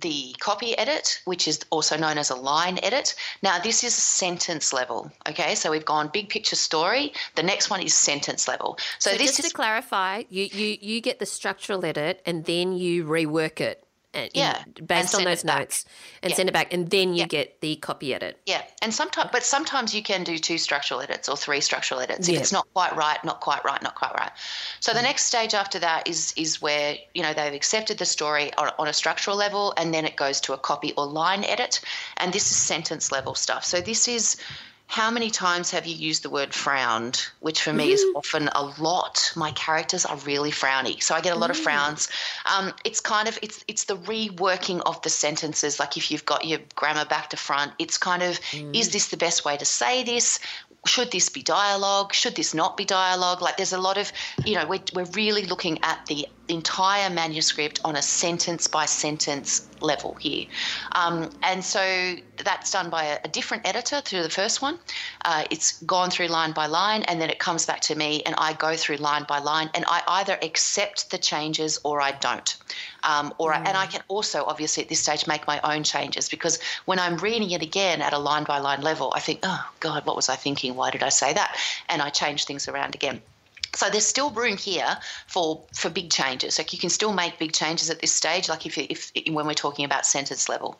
the 0.01 0.35
copy 0.39 0.77
edit, 0.77 1.21
which 1.25 1.47
is 1.47 1.59
also 1.69 1.97
known 1.97 2.17
as 2.17 2.29
a 2.29 2.35
line 2.35 2.79
edit. 2.83 3.15
Now, 3.41 3.59
this 3.59 3.83
is 3.83 3.93
sentence 3.93 4.73
level. 4.73 5.11
Okay, 5.27 5.55
so 5.55 5.71
we've 5.71 5.85
gone 5.85 6.09
big 6.11 6.29
picture 6.29 6.55
story. 6.55 7.13
The 7.35 7.43
next 7.43 7.69
one 7.69 7.81
is 7.81 7.93
sentence 7.93 8.47
level. 8.47 8.77
So, 8.99 9.11
so 9.11 9.17
this 9.17 9.27
just 9.27 9.39
is, 9.39 9.45
to 9.49 9.53
clarify, 9.53 10.23
you, 10.29 10.45
you 10.51 10.77
you 10.81 11.01
get 11.01 11.19
the 11.19 11.25
structural 11.25 11.85
edit 11.85 12.21
and 12.25 12.45
then 12.45 12.73
you 12.73 13.05
rework 13.05 13.59
it 13.59 13.83
and, 14.13 14.29
yeah, 14.33 14.63
based 14.85 15.13
on 15.13 15.23
those 15.23 15.43
notes 15.43 15.85
and 16.23 16.31
yeah. 16.31 16.35
send 16.35 16.49
it 16.49 16.53
back, 16.53 16.73
and 16.73 16.89
then 16.89 17.13
you 17.13 17.19
yeah. 17.19 17.27
get 17.27 17.61
the 17.61 17.75
copy 17.77 18.13
edit. 18.13 18.39
Yeah, 18.45 18.63
and 18.81 18.93
sometimes, 18.93 19.29
but 19.31 19.43
sometimes 19.43 19.93
you 19.93 20.01
can 20.01 20.23
do 20.23 20.37
two 20.37 20.57
structural 20.57 21.01
edits 21.01 21.29
or 21.29 21.37
three 21.37 21.61
structural 21.61 21.99
edits 21.99 22.27
if 22.27 22.39
it's 22.39 22.51
not 22.51 22.67
quite 22.73 22.95
right, 22.95 23.23
not 23.23 23.39
quite 23.39 23.63
right, 23.63 23.81
not 23.81 23.95
quite 23.95 24.13
right. 24.15 24.31
So 24.79 24.93
the 24.93 24.99
mm. 24.99 25.03
next 25.03 25.25
stage 25.25 25.53
after 25.53 25.79
that 25.79 26.07
is 26.07 26.33
is 26.37 26.61
where 26.61 26.95
you 27.13 27.21
know 27.21 27.33
they've 27.33 27.53
accepted 27.53 27.97
the 27.97 28.05
story 28.05 28.51
on, 28.55 28.71
on 28.79 28.87
a 28.87 28.93
structural 28.93 29.37
level, 29.37 29.73
and 29.77 29.93
then 29.93 30.05
it 30.05 30.15
goes 30.15 30.41
to 30.41 30.53
a 30.53 30.57
copy 30.57 30.93
or 30.97 31.05
line 31.05 31.43
edit, 31.43 31.81
and 32.17 32.33
this 32.33 32.49
is 32.49 32.57
sentence 32.57 33.11
level 33.11 33.35
stuff. 33.35 33.63
So 33.63 33.79
this 33.79 34.07
is 34.07 34.37
how 34.89 35.12
many 35.12 35.29
times 35.29 35.69
have 35.69 35.86
you 35.86 35.96
used 35.96 36.24
the 36.24 36.31
word 36.31 36.51
frowned, 36.51 37.27
which 37.41 37.62
for 37.62 37.72
me 37.72 37.89
mm. 37.89 37.93
is 37.93 38.03
often 38.15 38.50
a 38.55 38.63
lot. 38.79 39.31
My 39.36 39.51
characters 39.51 40.03
are 40.03 40.17
really 40.17 40.50
frowny, 40.50 41.01
so 41.01 41.13
I 41.13 41.22
get 41.22 41.36
a 41.36 41.38
lot 41.38 41.51
mm. 41.51 41.53
of 41.53 41.60
frowns. 41.60 42.10
Um, 42.51 42.74
it's 42.84 43.00
kind 43.00 43.27
of 43.27 43.38
it's 43.43 43.63
it's 43.67 43.84
the 43.84 43.98
reworking 43.98 44.81
of 44.88 45.00
the 45.03 45.12
sentences. 45.12 45.79
Like 45.79 45.96
if 45.96 46.10
you've 46.10 46.25
got 46.25 46.48
your 46.48 46.58
grammar 46.75 47.05
back 47.05 47.29
to 47.29 47.38
front, 47.38 47.72
it's 47.77 48.00
kind 48.00 48.24
of 48.24 48.39
mm. 48.50 48.75
is 48.75 48.91
this 48.91 49.10
the 49.10 49.17
best 49.17 49.46
way 49.46 49.58
to 49.58 49.65
say 49.65 50.03
this? 50.03 50.39
should 50.86 51.12
this 51.12 51.29
be 51.29 51.43
dialogue? 51.43 52.13
Should 52.13 52.36
this 52.36 52.53
not 52.53 52.77
be 52.77 52.86
dialogue? 52.86 53.41
Like, 53.41 53.58
there's 53.58 53.74
a 53.74 53.77
lot 53.77 53.98
of, 53.98 54.13
you 54.46 54.55
know, 54.55 54.65
we're, 54.65 54.79
we're 54.93 55.12
really 55.12 55.43
looking 55.43 55.77
at 55.84 56.05
the 56.49 56.55
entire 56.55 57.11
manuscript 57.11 57.79
on 57.85 57.95
a 57.95 58.01
sentence 58.01 58.65
by 58.65 58.85
sentence 58.85 59.67
level 59.81 60.15
here. 60.15 60.47
Um, 60.93 61.29
and 61.43 61.63
so 61.63 62.15
that's 62.43 62.71
done 62.71 62.89
by 62.89 63.03
a, 63.03 63.19
a, 63.23 63.27
different 63.27 63.67
editor 63.67 64.01
through 64.01 64.23
the 64.23 64.29
first 64.31 64.59
one. 64.59 64.79
Uh, 65.23 65.43
it's 65.51 65.81
gone 65.83 66.09
through 66.09 66.27
line 66.27 66.51
by 66.51 66.65
line, 66.65 67.03
and 67.03 67.21
then 67.21 67.29
it 67.29 67.37
comes 67.37 67.67
back 67.67 67.81
to 67.81 67.95
me, 67.95 68.23
and 68.23 68.33
I 68.39 68.53
go 68.53 68.75
through 68.75 68.97
line 68.97 69.25
by 69.27 69.37
line, 69.37 69.69
and 69.75 69.85
I 69.87 70.01
either 70.07 70.39
accept 70.41 71.11
the 71.11 71.19
changes 71.19 71.79
or 71.83 72.01
I 72.01 72.13
don't. 72.13 72.57
Um, 73.03 73.31
or 73.37 73.51
mm. 73.51 73.57
I, 73.57 73.69
and 73.69 73.77
I 73.77 73.85
can 73.85 74.01
also 74.07 74.43
obviously 74.45 74.81
at 74.81 74.89
this 74.89 75.01
stage 75.01 75.27
make 75.27 75.45
my 75.45 75.61
own 75.63 75.83
changes 75.83 76.29
because 76.29 76.57
when 76.85 76.97
I'm 76.97 77.17
reading 77.17 77.51
it 77.51 77.61
again 77.61 78.01
at 78.01 78.11
a 78.11 78.17
line 78.17 78.43
by 78.43 78.57
line 78.57 78.81
level, 78.81 79.13
I 79.15 79.19
think, 79.19 79.41
oh 79.43 79.69
God, 79.79 80.03
what 80.07 80.15
was 80.15 80.29
I 80.29 80.35
thinking? 80.35 80.75
Why 80.75 80.89
did 80.89 81.03
I 81.03 81.09
say 81.09 81.31
that? 81.31 81.55
And 81.89 82.01
I 82.01 82.09
change 82.09 82.45
things 82.45 82.67
around 82.67 82.95
again. 82.95 83.21
So 83.75 83.89
there's 83.89 84.05
still 84.05 84.31
room 84.31 84.57
here 84.57 84.97
for 85.27 85.63
for 85.73 85.89
big 85.89 86.09
changes. 86.11 86.57
Like 86.57 86.73
you 86.73 86.79
can 86.79 86.89
still 86.89 87.13
make 87.13 87.39
big 87.39 87.53
changes 87.53 87.89
at 87.89 87.99
this 87.99 88.11
stage. 88.11 88.49
Like 88.49 88.65
if 88.65 88.77
if 88.77 89.11
when 89.31 89.45
we're 89.45 89.53
talking 89.53 89.85
about 89.85 90.05
sentence 90.05 90.49
level. 90.49 90.79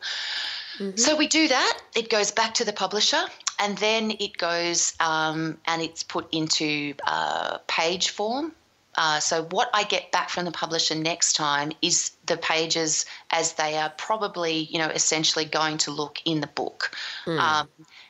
Mm-hmm. 0.78 0.96
So 0.96 1.16
we 1.16 1.26
do 1.26 1.48
that. 1.48 1.78
It 1.94 2.08
goes 2.08 2.30
back 2.30 2.54
to 2.54 2.64
the 2.64 2.72
publisher, 2.72 3.22
and 3.58 3.76
then 3.78 4.12
it 4.12 4.38
goes 4.38 4.94
um, 5.00 5.58
and 5.66 5.82
it's 5.82 6.02
put 6.02 6.32
into 6.32 6.94
uh, 7.06 7.58
page 7.66 8.10
form. 8.10 8.52
Uh, 8.96 9.20
so 9.20 9.44
what 9.44 9.70
I 9.72 9.84
get 9.84 10.10
back 10.10 10.30
from 10.30 10.44
the 10.44 10.50
publisher 10.50 10.94
next 10.94 11.34
time 11.34 11.72
is 11.80 12.10
the 12.26 12.36
pages 12.36 13.06
as 13.30 13.52
they 13.52 13.76
are 13.76 13.90
probably, 13.90 14.64
you 14.64 14.78
know, 14.78 14.88
essentially 14.88 15.44
going 15.44 15.78
to 15.78 15.90
look 15.92 16.18
in 16.24 16.40
the 16.40 16.48
book. 16.48 16.90
Mm. 17.24 17.38
Um, 17.38 17.68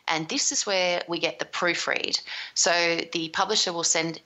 and 0.09 0.29
this 0.29 0.53
is 0.53 0.67
where 0.67 1.03
we 1.07 1.19
get 1.19 1.39
the 1.39 1.45
proofread. 1.45 2.21
So 2.55 3.01
the 3.13 3.29
publisher 3.29 3.73
will 3.73 3.85
send 3.85 4.21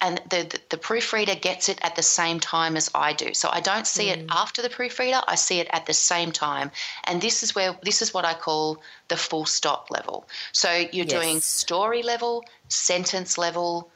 and 0.00 0.20
the, 0.28 0.60
the, 0.70 0.76
proofreader 0.76 1.36
gets 1.36 1.68
it 1.68 1.78
at 1.82 1.94
the 1.94 2.02
same 2.02 2.40
time 2.40 2.76
as 2.76 2.90
I 2.94 3.12
do. 3.12 3.32
So 3.32 3.48
I 3.52 3.60
don't 3.60 3.86
see 3.86 4.06
mm. 4.06 4.16
it 4.16 4.26
after 4.28 4.60
the 4.60 4.68
proofreader; 4.68 5.20
I 5.28 5.36
see 5.36 5.60
it 5.60 5.68
at 5.72 5.86
the 5.86 5.94
same 5.94 6.32
time. 6.32 6.72
And 7.04 7.22
this 7.22 7.42
is 7.42 7.54
where 7.54 7.76
this 7.82 8.02
is 8.02 8.12
what 8.12 8.24
I 8.24 8.34
call 8.34 8.82
the 9.08 9.16
full 9.16 9.46
stop 9.46 9.90
level. 9.90 10.26
So 10.52 10.72
you're 10.72 11.06
yes. 11.06 11.10
doing 11.10 11.40
story 11.40 12.02
level, 12.02 12.44
sentence 12.68 13.38
level, 13.38 13.88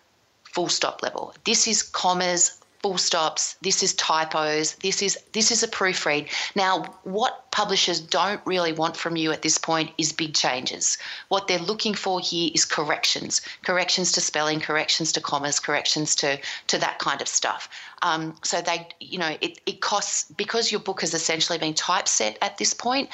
full 0.44 0.68
stop 0.68 1.02
level. 1.02 1.34
This 1.44 1.66
is 1.66 1.82
commas, 1.82 2.60
full 2.86 2.98
stops. 2.98 3.56
This 3.62 3.82
is 3.82 3.94
typos. 3.94 4.76
This 4.76 5.02
is 5.02 5.18
this 5.32 5.50
is 5.50 5.64
a 5.64 5.68
proofread. 5.68 6.28
Now 6.54 6.84
what 7.02 7.50
publishers 7.50 7.98
don't 8.00 8.40
really 8.46 8.72
want 8.72 8.96
from 8.96 9.16
you 9.16 9.32
at 9.32 9.42
this 9.42 9.58
point 9.58 9.90
is 9.98 10.12
big 10.12 10.34
changes. 10.34 10.96
What 11.26 11.48
they're 11.48 11.58
looking 11.58 11.94
for 11.94 12.20
here 12.20 12.52
is 12.54 12.64
corrections. 12.64 13.40
Corrections 13.64 14.12
to 14.12 14.20
spelling 14.20 14.60
corrections 14.60 15.10
to 15.12 15.20
commas 15.20 15.58
corrections 15.58 16.14
to 16.16 16.38
to 16.68 16.78
that 16.78 17.00
kind 17.00 17.20
of 17.20 17.26
stuff. 17.26 17.68
Um, 18.02 18.36
so 18.44 18.60
they 18.60 18.86
you 19.00 19.18
know 19.18 19.36
it, 19.40 19.58
it 19.66 19.80
costs 19.80 20.30
because 20.36 20.70
your 20.70 20.80
book 20.80 21.00
has 21.00 21.12
essentially 21.12 21.58
been 21.58 21.74
typeset 21.74 22.38
at 22.40 22.56
this 22.58 22.72
point 22.72 23.08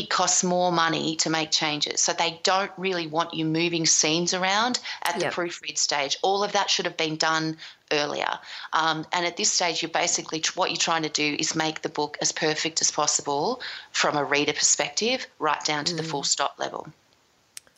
it 0.00 0.08
costs 0.08 0.42
more 0.42 0.72
money 0.72 1.14
to 1.16 1.28
make 1.28 1.50
changes. 1.50 2.00
So 2.00 2.12
they 2.12 2.40
don't 2.42 2.72
really 2.78 3.06
want 3.06 3.34
you 3.34 3.44
moving 3.44 3.84
scenes 3.84 4.32
around 4.32 4.80
at 5.04 5.16
the 5.16 5.26
yep. 5.26 5.34
proofread 5.34 5.76
stage. 5.76 6.16
All 6.22 6.42
of 6.42 6.52
that 6.52 6.70
should 6.70 6.86
have 6.86 6.96
been 6.96 7.16
done 7.16 7.58
earlier. 7.92 8.38
Um, 8.72 9.06
and 9.12 9.26
at 9.26 9.36
this 9.36 9.52
stage, 9.52 9.82
you're 9.82 9.90
basically 9.90 10.42
what 10.54 10.70
you're 10.70 10.78
trying 10.78 11.02
to 11.02 11.10
do 11.10 11.36
is 11.38 11.54
make 11.54 11.82
the 11.82 11.90
book 11.90 12.16
as 12.22 12.32
perfect 12.32 12.80
as 12.80 12.90
possible 12.90 13.60
from 13.92 14.16
a 14.16 14.24
reader 14.24 14.54
perspective, 14.54 15.26
right 15.38 15.62
down 15.64 15.84
to 15.84 15.94
mm. 15.94 15.98
the 15.98 16.02
full 16.02 16.22
stop 16.22 16.54
level. 16.58 16.88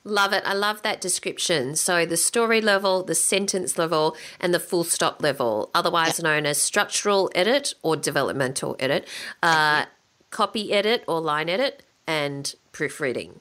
Love 0.05 0.33
it. 0.33 0.43
I 0.47 0.55
love 0.55 0.83
that 0.83 1.01
description. 1.01 1.75
So 1.77 2.07
the 2.07 2.17
story 2.17 2.61
level, 2.61 3.03
the 3.03 3.15
sentence 3.15 3.79
level, 3.79 4.17
and 4.41 4.55
the 4.55 4.61
full 4.61 4.85
stop 4.85 5.23
level, 5.23 5.71
otherwise 5.75 6.19
yep. 6.19 6.25
known 6.25 6.47
as 6.47 6.61
structural 6.61 7.31
edit 7.35 7.75
or 7.83 7.97
developmental 7.97 8.77
edit, 8.79 9.09
uh, 9.43 9.87
copy 10.31 10.73
edit 10.73 11.05
or 11.09 11.21
line 11.21 11.49
edit 11.49 11.83
and 12.07 12.55
proofreading. 12.73 13.41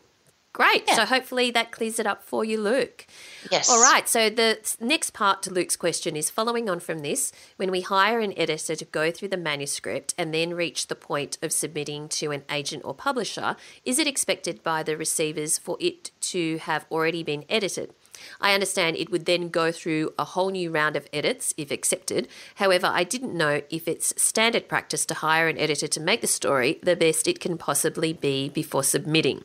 Great. 0.54 0.84
Yeah. 0.86 0.96
So 0.96 1.06
hopefully 1.06 1.50
that 1.52 1.72
clears 1.72 1.98
it 1.98 2.06
up 2.06 2.24
for 2.24 2.44
you, 2.44 2.60
Luke. 2.60 3.08
Yes. 3.50 3.70
All 3.70 3.82
right. 3.82 4.08
So 4.08 4.30
the 4.30 4.60
next 4.82 5.12
part 5.12 5.42
to 5.44 5.54
Luke's 5.54 5.78
question 5.78 6.18
is 6.18 6.30
following 6.30 6.70
on 6.70 6.82
from 6.82 7.00
this. 7.00 7.32
When 7.56 7.72
we 7.72 7.80
hire 7.80 8.20
an 8.20 8.38
editor 8.38 8.76
to 8.76 8.86
go 8.86 9.12
through 9.12 9.30
the 9.30 9.38
manuscript 9.38 10.14
and 10.18 10.34
then 10.34 10.54
reach 10.54 10.88
the 10.88 10.96
point 10.96 11.38
of 11.42 11.54
submitting 11.54 12.10
to 12.10 12.32
an 12.32 12.44
agent 12.52 12.84
or 12.84 12.94
publisher, 12.94 13.56
is 13.86 13.98
it 13.98 14.08
expected 14.08 14.62
by 14.62 14.84
the 14.84 14.98
receivers 14.98 15.58
for 15.58 15.78
it 15.80 16.12
to 16.22 16.58
have 16.58 16.86
already 16.92 17.24
been 17.24 17.46
edited? 17.48 17.94
I 18.40 18.54
understand 18.54 18.98
it 18.98 19.12
would 19.12 19.26
then 19.26 19.50
go 19.50 19.72
through 19.72 20.14
a 20.18 20.26
whole 20.26 20.50
new 20.50 20.72
round 20.72 20.96
of 20.96 21.08
edits 21.12 21.54
if 21.58 21.72
accepted. 21.72 22.28
However, 22.56 22.88
I 22.88 23.04
didn't 23.04 23.36
know 23.36 23.62
if 23.70 23.88
it's 23.88 24.14
standard 24.22 24.68
practice 24.68 25.06
to 25.08 25.14
hire 25.16 25.48
an 25.48 25.58
editor 25.58 25.88
to 25.88 26.00
make 26.00 26.22
the 26.22 26.28
story 26.28 26.80
the 26.84 26.96
best 26.96 27.28
it 27.28 27.40
can 27.40 27.58
possibly 27.58 28.14
be 28.14 28.50
before 28.50 28.84
submitting. 28.84 29.44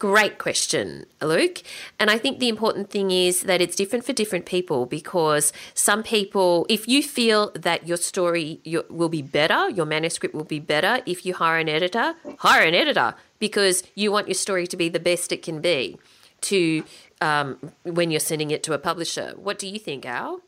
Great 0.00 0.38
question, 0.38 1.04
Luke. 1.20 1.58
And 1.98 2.10
I 2.10 2.16
think 2.16 2.38
the 2.38 2.48
important 2.48 2.88
thing 2.88 3.10
is 3.10 3.42
that 3.42 3.60
it's 3.60 3.76
different 3.76 4.02
for 4.02 4.14
different 4.14 4.46
people 4.46 4.86
because 4.86 5.52
some 5.74 6.02
people, 6.02 6.64
if 6.70 6.88
you 6.88 7.02
feel 7.02 7.52
that 7.54 7.86
your 7.86 7.98
story 7.98 8.60
will 8.88 9.10
be 9.10 9.20
better, 9.20 9.68
your 9.68 9.84
manuscript 9.84 10.34
will 10.34 10.44
be 10.44 10.58
better 10.58 11.02
if 11.04 11.26
you 11.26 11.34
hire 11.34 11.58
an 11.58 11.68
editor, 11.68 12.14
hire 12.38 12.66
an 12.66 12.74
editor 12.74 13.14
because 13.38 13.82
you 13.94 14.10
want 14.10 14.26
your 14.26 14.34
story 14.34 14.66
to 14.68 14.76
be 14.76 14.88
the 14.88 14.98
best 14.98 15.32
it 15.32 15.42
can 15.42 15.60
be 15.60 15.98
to 16.42 16.84
um, 17.20 17.58
when 17.82 18.10
you're 18.10 18.20
sending 18.20 18.50
it 18.50 18.62
to 18.64 18.72
a 18.72 18.78
publisher. 18.78 19.34
What 19.36 19.58
do 19.58 19.66
you 19.66 19.78
think, 19.78 20.06
Al? 20.06 20.40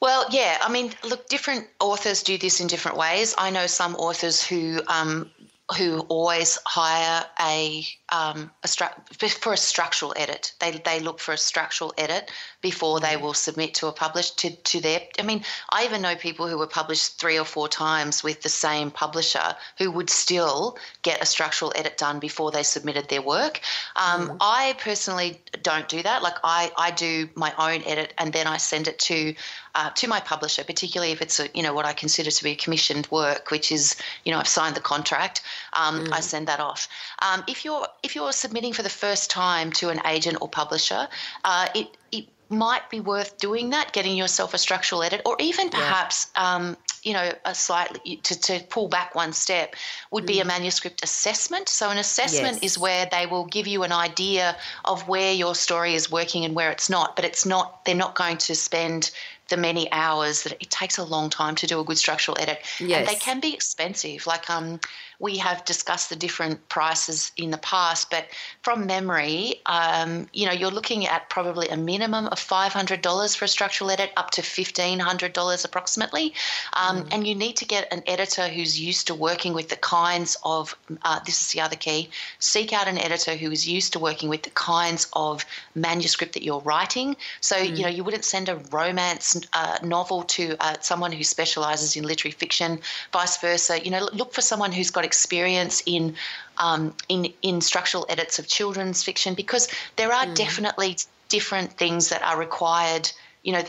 Well, 0.00 0.26
yeah, 0.30 0.58
I 0.60 0.70
mean, 0.70 0.92
look, 1.04 1.28
different 1.28 1.66
authors 1.80 2.22
do 2.22 2.36
this 2.36 2.60
in 2.60 2.66
different 2.66 2.98
ways. 2.98 3.34
I 3.38 3.50
know 3.50 3.66
some 3.66 3.94
authors 3.96 4.44
who 4.44 4.80
um, 4.88 5.30
who 5.76 6.00
always 6.02 6.58
hire 6.64 7.24
a, 7.40 7.84
um, 8.10 8.50
a 8.62 8.68
stru- 8.68 9.32
for 9.40 9.52
a 9.52 9.56
structural 9.56 10.14
edit. 10.16 10.52
They, 10.60 10.70
they 10.84 11.00
look 11.00 11.18
for 11.18 11.32
a 11.32 11.38
structural 11.38 11.92
edit 11.98 12.30
before 12.60 13.00
they 13.00 13.16
will 13.16 13.34
submit 13.34 13.74
to 13.74 13.88
a 13.88 13.92
publish 13.92 14.30
to, 14.32 14.50
to 14.50 14.80
their. 14.80 15.00
I 15.18 15.22
mean, 15.22 15.42
I 15.70 15.84
even 15.84 16.02
know 16.02 16.14
people 16.14 16.46
who 16.46 16.56
were 16.56 16.68
published 16.68 17.18
three 17.18 17.36
or 17.36 17.44
four 17.44 17.68
times 17.68 18.22
with 18.22 18.42
the 18.42 18.48
same 18.48 18.92
publisher 18.92 19.56
who 19.78 19.90
would 19.90 20.08
still 20.08 20.78
get 21.02 21.20
a 21.20 21.26
structural 21.26 21.72
edit 21.74 21.98
done 21.98 22.20
before 22.20 22.52
they 22.52 22.62
submitted 22.62 23.08
their 23.08 23.22
work. 23.22 23.60
Um, 23.96 24.28
mm. 24.28 24.36
I 24.40 24.76
personally 24.78 25.40
don't 25.66 25.88
do 25.88 26.00
that. 26.00 26.22
Like 26.22 26.36
I, 26.44 26.70
I 26.78 26.92
do 26.92 27.28
my 27.34 27.52
own 27.58 27.82
edit 27.84 28.14
and 28.18 28.32
then 28.32 28.46
I 28.46 28.56
send 28.56 28.86
it 28.86 29.00
to 29.00 29.34
uh, 29.74 29.90
to 29.90 30.06
my 30.06 30.20
publisher, 30.20 30.62
particularly 30.62 31.12
if 31.12 31.20
it's 31.20 31.40
a, 31.40 31.48
you 31.54 31.62
know 31.64 31.74
what 31.74 31.84
I 31.84 31.92
consider 31.92 32.30
to 32.30 32.44
be 32.44 32.52
a 32.52 32.54
commissioned 32.54 33.08
work, 33.10 33.50
which 33.50 33.72
is 33.72 33.96
you 34.24 34.30
know 34.30 34.38
I've 34.38 34.46
signed 34.46 34.76
the 34.76 34.86
contract. 34.94 35.42
Um, 35.72 36.04
mm. 36.04 36.12
I 36.12 36.20
send 36.20 36.46
that 36.46 36.60
off. 36.60 36.88
Um, 37.20 37.42
if 37.48 37.64
you're 37.64 37.88
if 38.04 38.14
you're 38.14 38.32
submitting 38.32 38.74
for 38.74 38.84
the 38.84 38.96
first 39.04 39.28
time 39.28 39.72
to 39.72 39.88
an 39.88 40.00
agent 40.06 40.38
or 40.40 40.48
publisher, 40.48 41.08
uh, 41.44 41.66
it 41.74 41.88
it 42.12 42.26
might 42.48 42.88
be 42.88 43.00
worth 43.00 43.36
doing 43.38 43.70
that, 43.70 43.92
getting 43.92 44.16
yourself 44.16 44.54
a 44.54 44.58
structural 44.58 45.02
edit, 45.02 45.20
or 45.26 45.36
even 45.40 45.68
perhaps, 45.68 46.30
yeah. 46.36 46.54
um, 46.54 46.76
you 47.06 47.12
know, 47.12 47.30
a 47.44 47.54
slightly 47.54 48.16
to, 48.16 48.40
to 48.40 48.60
pull 48.68 48.88
back 48.88 49.14
one 49.14 49.32
step 49.32 49.76
would 50.10 50.26
be 50.26 50.40
a 50.40 50.42
mm. 50.42 50.48
manuscript 50.48 51.04
assessment. 51.04 51.68
So, 51.68 51.88
an 51.88 51.98
assessment 51.98 52.58
yes. 52.62 52.72
is 52.72 52.78
where 52.78 53.06
they 53.12 53.26
will 53.26 53.46
give 53.46 53.68
you 53.68 53.84
an 53.84 53.92
idea 53.92 54.56
of 54.84 55.06
where 55.06 55.32
your 55.32 55.54
story 55.54 55.94
is 55.94 56.10
working 56.10 56.44
and 56.44 56.56
where 56.56 56.72
it's 56.72 56.90
not, 56.90 57.14
but 57.14 57.24
it's 57.24 57.46
not, 57.46 57.84
they're 57.84 57.94
not 57.94 58.16
going 58.16 58.38
to 58.38 58.56
spend 58.56 59.12
the 59.48 59.56
many 59.56 59.90
hours 59.92 60.42
that 60.42 60.54
it 60.60 60.68
takes 60.68 60.98
a 60.98 61.04
long 61.04 61.30
time 61.30 61.54
to 61.54 61.68
do 61.68 61.78
a 61.78 61.84
good 61.84 61.96
structural 61.96 62.36
edit. 62.40 62.58
Yes. 62.80 62.98
And 62.98 63.08
they 63.08 63.20
can 63.20 63.38
be 63.38 63.54
expensive. 63.54 64.26
Like 64.26 64.50
um, 64.50 64.80
we 65.18 65.38
have 65.38 65.64
discussed 65.64 66.10
the 66.10 66.16
different 66.16 66.68
prices 66.68 67.32
in 67.36 67.50
the 67.50 67.58
past, 67.58 68.10
but 68.10 68.26
from 68.62 68.86
memory, 68.86 69.60
um, 69.66 70.28
you 70.32 70.46
know, 70.46 70.52
you're 70.52 70.70
looking 70.70 71.06
at 71.06 71.30
probably 71.30 71.68
a 71.68 71.76
minimum 71.76 72.26
of 72.26 72.38
$500 72.38 73.36
for 73.36 73.44
a 73.44 73.48
structural 73.48 73.90
edit, 73.90 74.12
up 74.16 74.30
to 74.32 74.42
$1,500 74.42 75.64
approximately. 75.64 76.34
Um, 76.74 77.04
mm. 77.04 77.08
And 77.12 77.26
you 77.26 77.34
need 77.34 77.56
to 77.56 77.64
get 77.64 77.90
an 77.92 78.02
editor 78.06 78.48
who's 78.48 78.78
used 78.78 79.06
to 79.06 79.14
working 79.14 79.54
with 79.54 79.68
the 79.68 79.76
kinds 79.76 80.36
of, 80.42 80.76
uh, 81.02 81.20
this 81.24 81.40
is 81.40 81.52
the 81.52 81.60
other 81.60 81.76
key, 81.76 82.10
seek 82.38 82.72
out 82.72 82.88
an 82.88 82.98
editor 82.98 83.36
who 83.36 83.50
is 83.50 83.66
used 83.66 83.92
to 83.94 83.98
working 83.98 84.28
with 84.28 84.42
the 84.42 84.50
kinds 84.50 85.08
of 85.14 85.44
manuscript 85.74 86.34
that 86.34 86.42
you're 86.42 86.60
writing. 86.60 87.16
So, 87.40 87.56
mm. 87.56 87.76
you 87.76 87.82
know, 87.84 87.88
you 87.88 88.04
wouldn't 88.04 88.24
send 88.24 88.48
a 88.48 88.56
romance 88.70 89.40
uh, 89.54 89.78
novel 89.82 90.24
to 90.24 90.56
uh, 90.60 90.76
someone 90.80 91.12
who 91.12 91.24
specializes 91.24 91.96
in 91.96 92.04
literary 92.04 92.32
fiction, 92.32 92.80
vice 93.12 93.38
versa. 93.38 93.82
You 93.82 93.90
know, 93.90 94.08
look 94.12 94.34
for 94.34 94.42
someone 94.42 94.72
who's 94.72 94.90
got 94.90 95.05
experience 95.06 95.82
in 95.86 96.14
um, 96.58 96.94
in 97.08 97.32
in 97.42 97.60
structural 97.60 98.06
edits 98.08 98.38
of 98.38 98.46
children's 98.46 99.02
fiction 99.02 99.34
because 99.34 99.68
there 99.96 100.12
are 100.12 100.26
mm. 100.26 100.34
definitely 100.34 100.96
different 101.28 101.72
things 101.72 102.10
that 102.10 102.22
are 102.22 102.38
required. 102.38 103.10
You 103.42 103.52
know. 103.52 103.64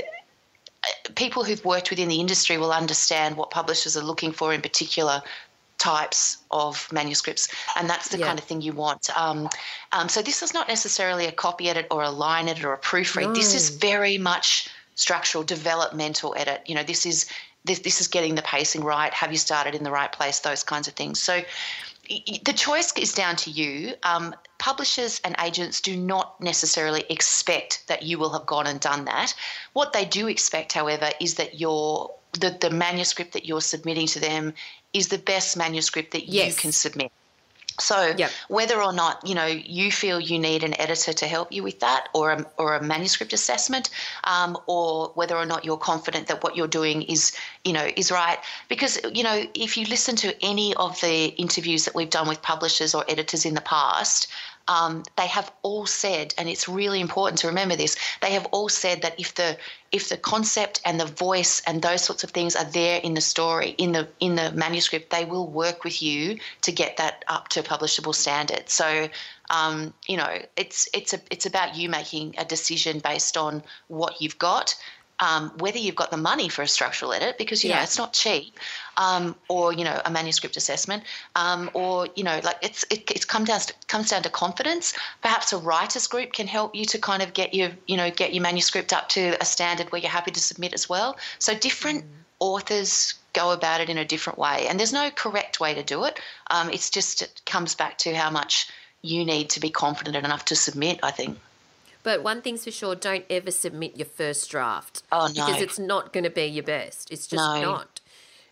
Uh, 0.84 0.90
people 1.16 1.44
who've 1.44 1.66
worked 1.66 1.90
within 1.90 2.08
the 2.08 2.20
industry 2.20 2.56
will 2.58 2.72
understand 2.72 3.36
what 3.36 3.50
publishers 3.50 3.98
are 3.98 4.04
looking 4.04 4.32
for 4.32 4.54
in 4.54 4.62
particular 4.62 5.24
types 5.80 6.38
of 6.52 6.88
manuscripts, 6.92 7.48
and 7.78 7.90
that's 7.90 8.10
the 8.10 8.18
yeah. 8.18 8.28
kind 8.28 8.40
of 8.40 8.46
thing 8.46 8.62
you 8.62 8.74
want. 8.74 9.10
Um, 9.18 9.50
um, 9.92 10.10
so 10.10 10.22
this 10.22 10.44
is 10.44 10.54
not 10.54 10.68
necessarily 10.68 11.26
a 11.26 11.32
copy 11.32 11.70
edit 11.70 11.88
or 11.90 12.04
a 12.04 12.10
line 12.12 12.48
edit 12.48 12.64
or 12.64 12.74
a 12.74 12.78
proofread. 12.78 13.28
No. 13.28 13.34
This 13.34 13.56
is 13.56 13.70
very 13.70 14.18
much 14.18 14.70
structural 14.96 15.44
developmental 15.44 16.36
edit. 16.38 16.62
You 16.66 16.76
know, 16.76 16.84
this 16.84 17.06
is 17.06 17.28
this, 17.68 17.80
this 17.80 18.02
is 18.02 18.08
getting 18.08 18.36
the 18.36 18.42
pacing 18.42 18.84
right. 18.84 19.14
Have 19.14 19.32
you 19.32 19.38
started 19.38 19.76
in 19.76 19.84
the 19.84 19.92
right 19.92 20.12
place? 20.12 20.40
Those 20.40 20.64
kinds 20.64 20.88
of 20.88 20.94
things. 20.94 21.20
So 21.20 21.42
the 22.08 22.54
choice 22.54 22.94
is 22.98 23.14
down 23.14 23.36
to 23.38 23.52
you. 23.52 23.94
Um, 24.04 24.34
publishers 24.60 25.20
and 25.24 25.36
agents 25.44 25.82
do 25.82 25.96
not 25.98 26.40
necessarily 26.42 27.04
expect 27.10 27.84
that 27.88 28.04
you 28.04 28.18
will 28.18 28.32
have 28.32 28.46
gone 28.46 28.66
and 28.68 28.80
done 28.80 29.06
that. 29.06 29.34
What 29.74 29.94
they 29.94 30.06
do 30.06 30.28
expect, 30.28 30.74
however, 30.74 31.10
is 31.20 31.36
that 31.36 31.60
your 31.60 32.12
the, 32.34 32.58
the 32.60 32.70
manuscript 32.70 33.34
that 33.34 33.46
you're 33.46 33.62
submitting 33.62 34.08
to 34.08 34.20
them 34.20 34.54
is 34.94 35.08
the 35.08 35.18
best 35.18 35.58
manuscript 35.58 36.12
that 36.12 36.28
yes. 36.28 36.56
you 36.56 36.62
can 36.62 36.72
submit. 36.72 37.12
So 37.80 38.16
yep. 38.18 38.32
whether 38.48 38.82
or 38.82 38.92
not 38.92 39.28
you 39.28 39.36
know 39.36 39.46
you 39.46 39.92
feel 39.92 40.20
you 40.20 40.40
need 40.40 40.64
an 40.64 40.80
editor 40.80 41.14
to 41.14 41.28
help 41.28 41.52
you 41.52 41.64
with 41.64 41.80
that, 41.82 42.10
or 42.14 42.32
a, 42.32 42.46
or 42.58 42.76
a 42.76 42.84
manuscript 42.84 43.34
assessment, 43.34 43.90
um, 44.24 44.58
or 44.66 45.12
whether 45.14 45.36
or 45.36 45.46
not 45.46 45.64
you're 45.64 45.78
confident 45.78 46.28
that 46.28 46.44
what 46.44 46.56
you're 46.56 46.68
doing 46.68 47.04
is 47.04 47.38
you 47.64 47.74
know 47.74 47.88
is 47.96 48.12
right, 48.12 48.40
because 48.68 49.00
you 49.14 49.24
know 49.24 49.44
if 49.54 49.78
you 49.78 49.86
listen 49.86 50.16
to 50.16 50.34
any 50.44 50.74
of 50.76 51.00
the 51.02 51.28
interviews 51.38 51.86
that 51.86 51.94
we've 51.94 52.10
done 52.10 52.28
with 52.28 52.42
publishers 52.42 52.96
or 52.96 53.06
editors 53.08 53.46
in 53.46 53.54
the 53.54 53.62
past, 53.62 54.28
um, 54.68 55.04
they 55.16 55.28
have 55.28 55.52
all 55.62 55.86
said, 55.86 56.34
and 56.38 56.50
it's 56.50 56.68
really 56.68 57.00
important 57.00 57.40
to 57.40 57.48
remember 57.48 57.76
this. 57.76 57.96
They 58.22 58.32
have 58.32 58.46
all 58.48 58.70
said 58.70 59.02
that 59.02 59.20
if 59.20 59.36
the 59.36 59.58
if 59.92 60.10
the 60.10 60.18
concept 60.18 60.82
and 60.84 61.00
the 61.00 61.06
voice 61.06 61.62
and 61.66 61.82
those 61.82 62.04
sorts 62.04 62.26
of 62.26 62.32
things 62.32 62.58
are 62.58 62.66
there 62.66 63.00
in 63.00 63.14
the 63.14 63.22
story 63.22 63.70
in 63.78 63.94
the 63.94 64.08
in 64.20 64.36
the 64.36 64.52
manuscript, 64.52 65.10
they 65.10 65.26
will 65.26 65.48
work 65.48 65.84
with 65.84 66.02
you 66.02 66.38
to 66.62 66.72
get 66.72 66.98
that 66.98 67.24
up 67.28 67.48
to 67.50 67.64
publishable 67.64 68.14
standard. 68.14 68.68
So, 68.70 69.08
um, 69.50 69.94
you 70.08 70.18
know, 70.18 70.40
it's 70.58 70.90
it's 70.94 71.14
a 71.14 71.22
it's 71.32 71.46
about 71.46 71.78
you 71.78 71.90
making 71.90 72.36
a 72.38 72.46
decision 72.46 73.00
based 73.00 73.38
on 73.38 73.64
what 73.88 74.22
you've 74.22 74.40
got 74.40 74.76
um, 75.20 75.52
whether 75.58 75.78
you've 75.78 75.96
got 75.96 76.12
the 76.12 76.18
money 76.18 76.48
for 76.50 76.62
a 76.62 76.68
structural 76.68 77.12
edit 77.12 77.38
because 77.38 77.64
you 77.64 77.70
yeah. 77.70 77.78
know 77.78 77.84
it's 77.84 77.98
not 77.98 78.14
cheap, 78.14 78.60
um, 78.98 79.36
or 79.48 79.74
you 79.74 79.84
know 79.84 80.00
a 80.06 80.12
manuscript 80.12 80.58
assessment, 80.58 81.04
um, 81.36 81.70
or 81.74 82.08
you 82.16 82.24
know 82.24 82.40
like 82.44 82.58
it's 82.62 82.84
it, 82.92 83.10
it's 83.12 83.26
come 83.26 83.44
down 83.44 83.60
to, 83.60 83.74
comes 83.88 84.10
down 84.10 84.22
to 84.24 84.30
confidence. 84.30 84.94
Perhaps 85.22 85.54
a 85.54 85.58
writers 85.58 86.08
group 86.08 86.34
can 86.34 86.48
help 86.48 86.76
you 86.76 86.86
to 86.86 87.00
kind 87.00 87.24
of 87.24 87.34
get 87.34 87.54
your 87.54 87.72
you 87.88 87.98
know 87.98 88.12
get 88.12 88.34
your 88.34 88.44
manuscript 88.44 88.94
up 88.94 89.10
to 89.10 89.36
a 89.42 89.46
standard 89.46 89.92
where 89.92 90.02
you're 90.02 90.12
happy 90.12 90.32
to 90.32 90.40
submit 90.40 90.74
as 90.74 90.88
well. 90.88 91.18
So 91.40 91.56
different 91.56 92.04
mm. 92.04 92.08
authors 92.40 93.16
go 93.34 93.52
about 93.52 93.82
it 93.82 93.90
in 93.90 93.98
a 93.98 94.06
different 94.06 94.38
way, 94.38 94.68
and 94.68 94.80
there's 94.80 94.94
no 94.94 95.10
correct 95.10 95.60
way 95.60 95.74
to 95.74 95.84
do 95.84 96.04
it. 96.06 96.20
Um, 96.52 96.70
it's 96.70 96.92
just 96.92 97.24
it 97.24 97.42
comes 97.46 97.74
back 97.74 97.98
to 98.00 98.16
how 98.16 98.30
much 98.30 98.70
you 99.02 99.26
need 99.26 99.50
to 99.52 99.60
be 99.60 99.70
confident 99.70 100.16
enough 100.16 100.46
to 100.46 100.56
submit. 100.56 101.00
I 101.02 101.10
think. 101.10 101.40
But 102.08 102.24
one 102.24 102.42
thing's 102.42 102.64
for 102.64 102.72
sure, 102.72 102.96
don't 102.96 103.26
ever 103.30 103.52
submit 103.52 103.98
your 103.98 104.06
first 104.06 104.50
draft. 104.50 105.04
Oh, 105.12 105.28
no. 105.36 105.46
Because 105.46 105.62
it's 105.62 105.78
not 105.78 106.14
going 106.14 106.24
to 106.24 106.30
be 106.30 106.46
your 106.46 106.64
best. 106.64 107.12
It's 107.12 107.28
just 107.28 107.44
no. 107.44 107.62
not. 107.62 108.00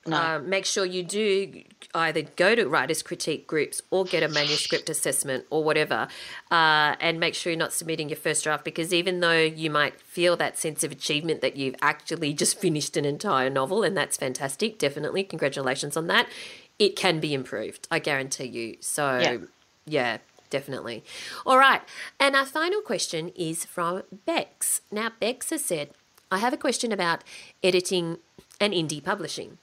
No. 0.05 0.17
Uh, 0.17 0.39
make 0.39 0.65
sure 0.65 0.83
you 0.83 1.03
do 1.03 1.63
either 1.93 2.23
go 2.23 2.53
to 2.53 2.67
writers' 2.67 3.01
critique 3.01 3.47
groups 3.47 3.81
or 3.91 4.03
get 4.03 4.23
a 4.23 4.27
manuscript 4.27 4.89
assessment 4.89 5.45
or 5.49 5.63
whatever, 5.63 6.09
uh, 6.51 6.97
and 6.99 7.17
make 7.17 7.33
sure 7.33 7.49
you're 7.49 7.57
not 7.57 7.71
submitting 7.71 8.09
your 8.09 8.17
first 8.17 8.43
draft 8.43 8.65
because 8.65 8.93
even 8.93 9.21
though 9.21 9.39
you 9.43 9.69
might 9.69 10.01
feel 10.01 10.35
that 10.35 10.57
sense 10.57 10.83
of 10.83 10.91
achievement 10.91 11.39
that 11.39 11.55
you've 11.55 11.75
actually 11.81 12.33
just 12.33 12.59
finished 12.59 12.97
an 12.97 13.05
entire 13.05 13.49
novel, 13.49 13.83
and 13.83 13.95
that's 13.95 14.17
fantastic, 14.17 14.77
definitely, 14.77 15.23
congratulations 15.23 15.95
on 15.95 16.07
that, 16.07 16.27
it 16.77 16.97
can 16.97 17.21
be 17.21 17.33
improved, 17.33 17.87
I 17.89 17.99
guarantee 17.99 18.47
you. 18.47 18.75
So, 18.81 19.17
yeah, 19.17 19.37
yeah 19.85 20.17
definitely. 20.55 21.03
All 21.45 21.57
right. 21.57 21.81
And 22.17 22.33
our 22.33 22.45
final 22.45 22.79
question 22.79 23.33
is 23.35 23.65
from 23.65 24.03
Bex. 24.25 24.79
Now, 24.89 25.09
Bex 25.19 25.49
has 25.49 25.65
said, 25.65 25.89
I 26.31 26.37
have 26.37 26.53
a 26.53 26.63
question 26.65 26.93
about 26.93 27.25
editing 27.61 28.19
and 28.61 28.71
indie 28.73 29.03
publishing. 29.03 29.57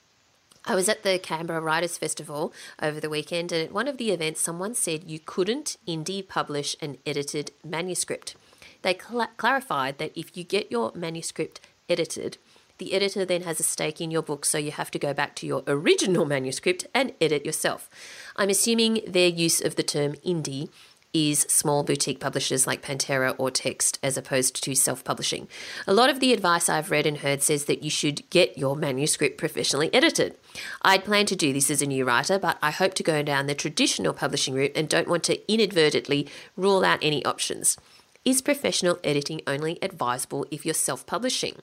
I 0.66 0.74
was 0.74 0.90
at 0.90 1.02
the 1.02 1.18
Canberra 1.18 1.62
Writers 1.62 1.96
Festival 1.96 2.52
over 2.81 3.00
the 3.00 3.09
weekend, 3.09 3.52
and 3.52 3.62
at 3.64 3.72
one 3.72 3.88
of 3.88 3.96
the 3.96 4.11
events, 4.11 4.42
someone 4.42 4.74
said 4.74 5.11
you 5.11 5.18
couldn't 5.18 5.78
indie 5.88 6.28
publish 6.28 6.76
an 6.83 6.98
edited 7.07 7.52
manuscript. 7.64 8.37
They 8.83 8.94
cl- 8.94 9.31
clarified 9.38 9.96
that 9.96 10.12
if 10.14 10.37
you 10.37 10.44
get 10.44 10.70
your 10.70 10.92
manuscript 10.94 11.61
edited, 11.88 12.37
the 12.83 12.95
editor 12.95 13.25
then 13.25 13.42
has 13.42 13.61
a 13.61 13.62
stake 13.62 14.01
in 14.01 14.11
your 14.11 14.23
book, 14.23 14.45
so 14.45 14.59
you 14.59 14.73
have 14.73 14.90
to 14.90 14.99
go 14.99 15.14
back 15.14 15.37
to 15.37 15.47
your 15.47 15.62
original 15.68 16.25
manuscript 16.25 16.85
and 16.92 17.12
edit 17.21 17.47
yourself. 17.47 17.88
I'm 18.35 18.51
assuming 18.51 19.03
their 19.07 19.29
use 19.29 19.61
of 19.61 19.77
the 19.77 19.85
term 19.85 20.14
indie 20.27 20.68
is 21.14 21.42
small 21.42 21.85
boutique 21.85 22.18
publishers 22.18 22.66
like 22.66 22.83
Pantera 22.83 23.37
or 23.38 23.53
Text 23.53 24.01
as 24.03 24.16
opposed 24.16 24.64
to 24.64 24.75
self 24.75 25.05
publishing. 25.05 25.47
A 25.87 25.95
lot 25.95 26.11
of 26.11 26.18
the 26.18 26.33
advice 26.33 26.68
I've 26.68 26.90
read 26.90 27.07
and 27.07 27.18
heard 27.18 27.40
says 27.40 27.66
that 27.66 27.85
you 27.85 27.90
should 27.90 28.29
get 28.31 28.59
your 28.59 28.75
manuscript 28.75 29.38
professionally 29.38 29.95
edited. 29.95 30.35
I'd 30.81 31.05
planned 31.05 31.29
to 31.29 31.37
do 31.37 31.53
this 31.53 31.71
as 31.71 31.83
a 31.83 31.87
new 31.87 32.05
writer, 32.05 32.37
but 32.37 32.59
I 32.61 32.73
hope 32.73 32.95
to 32.95 33.05
go 33.05 33.23
down 33.23 33.47
the 33.47 33.55
traditional 33.55 34.12
publishing 34.12 34.55
route 34.55 34.73
and 34.75 34.88
don't 34.88 35.09
want 35.09 35.23
to 35.25 35.53
inadvertently 35.53 36.27
rule 36.57 36.85
out 36.85 36.99
any 37.01 37.25
options. 37.25 37.77
Is 38.25 38.40
professional 38.40 38.99
editing 39.03 39.40
only 39.49 39.81
advisable 39.83 40.47
if 40.51 40.64
you're 40.64 40.75
self 40.75 41.05
publishing? 41.07 41.57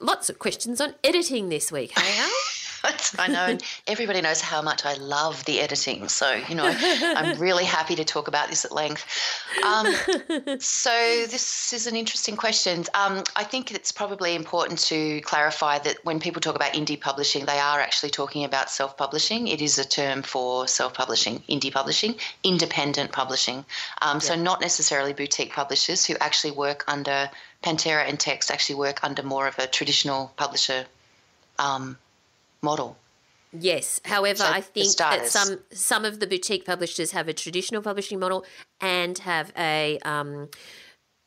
Lots 0.00 0.28
of 0.28 0.38
questions 0.38 0.80
on 0.80 0.94
editing 1.02 1.48
this 1.48 1.70
week, 1.70 1.98
hey 1.98 2.18
Al? 2.22 2.30
I 3.18 3.28
know, 3.28 3.46
and 3.46 3.62
everybody 3.86 4.20
knows 4.20 4.40
how 4.40 4.60
much 4.60 4.84
I 4.84 4.94
love 4.94 5.44
the 5.44 5.60
editing. 5.60 6.08
So, 6.08 6.32
you 6.48 6.54
know, 6.54 6.66
I'm 6.66 7.38
really 7.40 7.64
happy 7.64 7.94
to 7.96 8.04
talk 8.04 8.28
about 8.28 8.48
this 8.48 8.64
at 8.64 8.72
length. 8.72 9.06
Um, 9.64 9.86
so, 10.58 10.90
this 10.90 11.72
is 11.72 11.86
an 11.86 11.96
interesting 11.96 12.36
question. 12.36 12.84
Um, 12.94 13.22
I 13.36 13.44
think 13.44 13.72
it's 13.72 13.92
probably 13.92 14.34
important 14.34 14.78
to 14.80 15.20
clarify 15.22 15.78
that 15.80 16.04
when 16.04 16.20
people 16.20 16.40
talk 16.40 16.56
about 16.56 16.72
indie 16.74 17.00
publishing, 17.00 17.46
they 17.46 17.58
are 17.58 17.80
actually 17.80 18.10
talking 18.10 18.44
about 18.44 18.70
self 18.70 18.96
publishing. 18.96 19.48
It 19.48 19.62
is 19.62 19.78
a 19.78 19.84
term 19.84 20.22
for 20.22 20.68
self 20.68 20.94
publishing, 20.94 21.42
indie 21.48 21.72
publishing, 21.72 22.16
independent 22.42 23.12
publishing. 23.12 23.64
Um, 24.02 24.20
so, 24.20 24.34
not 24.34 24.60
necessarily 24.60 25.12
boutique 25.12 25.52
publishers 25.52 26.04
who 26.04 26.14
actually 26.20 26.52
work 26.52 26.84
under 26.88 27.30
Pantera 27.64 28.06
and 28.08 28.20
Text, 28.20 28.50
actually 28.50 28.76
work 28.76 29.02
under 29.02 29.22
more 29.22 29.46
of 29.48 29.58
a 29.58 29.66
traditional 29.66 30.32
publisher 30.36 30.84
um, 31.58 31.96
model. 32.62 32.96
Yes. 33.52 34.00
However, 34.04 34.38
So 34.38 34.50
I 34.50 34.60
think 34.60 34.96
that 34.96 35.28
some 35.28 35.60
some 35.72 36.04
of 36.04 36.20
the 36.20 36.26
boutique 36.26 36.66
publishers 36.66 37.12
have 37.12 37.28
a 37.28 37.32
traditional 37.32 37.82
publishing 37.82 38.18
model 38.18 38.44
and 38.80 39.16
have 39.18 39.52
a 39.56 39.98
um, 40.04 40.48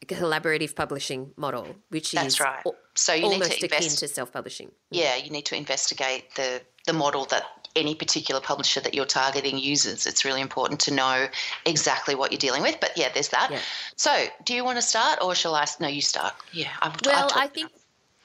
collaborative 0.06 0.76
publishing 0.76 1.32
model, 1.38 1.76
which 1.90 2.12
That's 2.12 2.36
is 2.36 2.40
right. 2.40 2.64
So 2.96 3.14
you 3.14 3.24
need 3.24 3.28
to 3.30 3.34
almost 3.36 3.64
akin 3.64 3.84
invest- 3.84 4.00
to 4.00 4.08
self 4.08 4.32
publishing. 4.32 4.72
Yeah, 4.92 5.16
you 5.16 5.30
need 5.30 5.46
to 5.46 5.56
investigate 5.56 6.36
the 6.36 6.62
the 6.86 6.94
model 6.94 7.26
that 7.26 7.67
any 7.78 7.96
particular 7.96 8.42
publisher 8.42 8.82
that 8.82 8.94
you're 8.94 9.06
targeting 9.06 9.58
uses. 9.58 10.06
It's 10.06 10.26
really 10.26 10.42
important 10.42 10.82
to 10.82 10.94
know 10.94 11.28
exactly 11.66 12.16
what 12.16 12.32
you're 12.32 12.40
dealing 12.40 12.64
with. 12.64 12.80
But 12.82 12.92
yeah, 12.98 13.10
there's 13.14 13.30
that. 13.30 13.50
Yeah. 13.52 13.60
So, 13.96 14.26
do 14.44 14.54
you 14.54 14.64
want 14.66 14.78
to 14.78 14.82
start, 14.82 15.20
or 15.22 15.36
shall 15.36 15.56
I? 15.56 15.66
No, 15.80 15.88
you 15.88 16.02
start. 16.02 16.34
Yeah, 16.52 16.70
I've, 16.82 16.94
I've 16.94 17.06
Well, 17.06 17.30
I 17.36 17.48
think. 17.48 17.72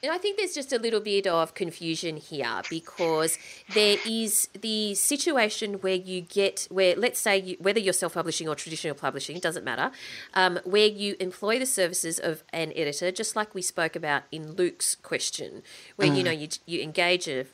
you 0.01 0.09
know, 0.09 0.15
I 0.15 0.17
think 0.17 0.37
there's 0.37 0.53
just 0.53 0.73
a 0.73 0.79
little 0.79 0.99
bit 0.99 1.27
of 1.27 1.53
confusion 1.53 2.17
here 2.17 2.61
because 2.69 3.37
there 3.73 3.97
is 4.05 4.49
the 4.59 4.95
situation 4.95 5.75
where 5.75 5.95
you 5.95 6.21
get 6.21 6.67
where 6.69 6.95
let's 6.95 7.19
say 7.19 7.37
you, 7.37 7.55
whether 7.59 7.79
you're 7.79 7.93
self-publishing 7.93 8.47
or 8.49 8.55
traditional 8.55 8.95
publishing 8.95 9.37
it 9.37 9.43
doesn't 9.43 9.63
matter, 9.63 9.91
um, 10.33 10.59
where 10.65 10.87
you 10.87 11.15
employ 11.19 11.59
the 11.59 11.65
services 11.65 12.19
of 12.19 12.43
an 12.51 12.73
editor, 12.75 13.11
just 13.11 13.35
like 13.35 13.53
we 13.55 13.61
spoke 13.61 13.95
about 13.95 14.23
in 14.31 14.53
Luke's 14.53 14.95
question, 14.95 15.63
where 15.95 16.07
you 16.07 16.23
know 16.23 16.31
you 16.31 16.49
you 16.65 16.81
engage 16.81 17.27
a 17.27 17.45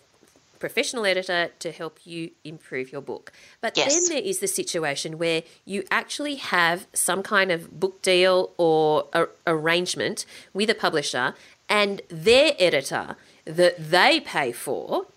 professional 0.59 1.05
editor 1.05 1.49
to 1.59 1.71
help 1.71 1.99
you 2.05 2.31
improve 2.43 2.91
your 2.91 3.01
book. 3.01 3.31
But 3.61 3.77
Yes. 3.77 3.93
then 3.93 4.03
there 4.15 4.23
is 4.23 4.39
the 4.39 4.47
situation 4.47 5.17
where 5.17 5.43
you 5.65 5.83
actually 5.89 6.35
have 6.35 6.87
some 6.93 7.23
kind 7.23 7.51
of 7.51 7.79
book 7.79 8.01
deal 8.01 8.51
or 8.57 9.07
a- 9.13 9.27
arrangement 9.47 10.25
with 10.53 10.69
a 10.69 10.75
publisher 10.75 11.33
and 11.69 12.01
their 12.09 12.53
editor 12.59 13.15
that 13.45 13.75
they 13.91 14.19
pay 14.19 14.51
for 14.51 15.07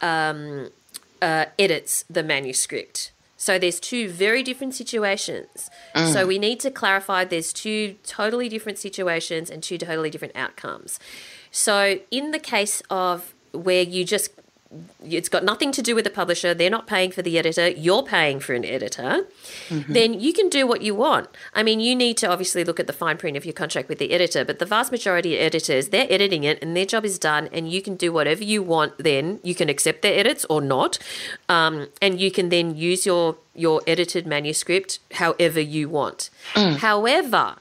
um, 0.00 0.70
uh, 1.20 1.44
edits 1.58 2.04
the 2.08 2.22
manuscript. 2.22 3.12
So 3.36 3.58
there's 3.58 3.78
two 3.78 4.08
very 4.08 4.42
different 4.42 4.74
situations. 4.74 5.70
So 6.12 6.26
we 6.26 6.38
need 6.38 6.58
to 6.60 6.70
clarify 6.70 7.24
there's 7.24 7.52
two 7.52 7.96
totally 8.04 8.48
different 8.48 8.78
situations 8.78 9.50
and 9.50 9.62
two 9.62 9.78
totally 9.78 10.10
different 10.10 10.34
outcomes. 10.34 10.98
So 11.50 12.00
in 12.10 12.32
the 12.32 12.38
case 12.38 12.82
of 12.90 13.34
where 13.52 13.82
you 13.82 14.04
just 14.04 14.30
it's 15.02 15.28
got 15.30 15.44
nothing 15.44 15.72
to 15.72 15.80
do 15.80 15.94
with 15.94 16.04
the 16.04 16.10
publisher, 16.10 16.52
they're 16.52 16.68
not 16.68 16.86
paying 16.86 17.10
for 17.10 17.22
the 17.22 17.38
editor, 17.38 17.68
you're 17.68 18.02
paying 18.02 18.38
for 18.38 18.52
an 18.52 18.64
editor, 18.64 19.26
then 19.70 20.20
you 20.20 20.32
can 20.32 20.50
do 20.50 20.66
what 20.66 20.82
you 20.82 20.94
want. 20.94 21.28
I 21.54 21.62
mean, 21.62 21.80
you 21.80 21.96
need 21.96 22.18
to 22.18 22.28
obviously 22.28 22.64
look 22.64 22.78
at 22.78 22.86
the 22.86 22.92
fine 22.92 23.16
print 23.16 23.36
of 23.36 23.46
your 23.46 23.54
contract 23.54 23.88
with 23.88 23.98
the 23.98 24.12
editor, 24.12 24.44
but 24.44 24.58
the 24.58 24.66
vast 24.66 24.92
majority 24.92 25.36
of 25.36 25.42
editors, 25.42 25.88
they're 25.88 26.06
editing 26.10 26.44
it 26.44 26.58
and 26.60 26.76
their 26.76 26.84
job 26.84 27.04
is 27.04 27.18
done, 27.18 27.48
and 27.52 27.70
you 27.70 27.80
can 27.80 27.96
do 27.96 28.12
whatever 28.12 28.44
you 28.44 28.62
want 28.62 28.98
then. 28.98 29.40
You 29.42 29.54
can 29.54 29.70
accept 29.70 30.02
their 30.02 30.18
edits 30.18 30.44
or 30.50 30.60
not, 30.60 30.98
um, 31.48 31.88
and 32.02 32.20
you 32.20 32.30
can 32.30 32.50
then 32.50 32.76
use 32.76 33.06
your, 33.06 33.36
your 33.54 33.80
edited 33.86 34.26
manuscript 34.26 34.98
however 35.14 35.60
you 35.60 35.88
want. 35.88 36.28
However, 36.54 37.56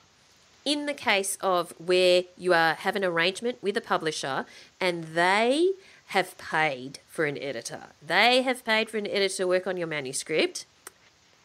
in 0.65 0.85
the 0.85 0.93
case 0.93 1.37
of 1.39 1.73
where 1.77 2.23
you 2.37 2.53
are 2.53 2.73
have 2.73 2.97
an 2.97 3.05
arrangement 3.05 3.57
with 3.61 3.77
a 3.77 3.81
publisher 3.81 4.45
and 4.81 5.05
they 5.05 5.71
have 6.07 6.37
paid 6.37 6.99
for 7.07 7.25
an 7.25 7.37
editor, 7.37 7.87
they 8.05 8.41
have 8.41 8.63
paid 8.63 8.89
for 8.89 8.97
an 8.97 9.07
editor 9.07 9.37
to 9.37 9.47
work 9.47 9.67
on 9.67 9.77
your 9.77 9.87
manuscript. 9.87 10.65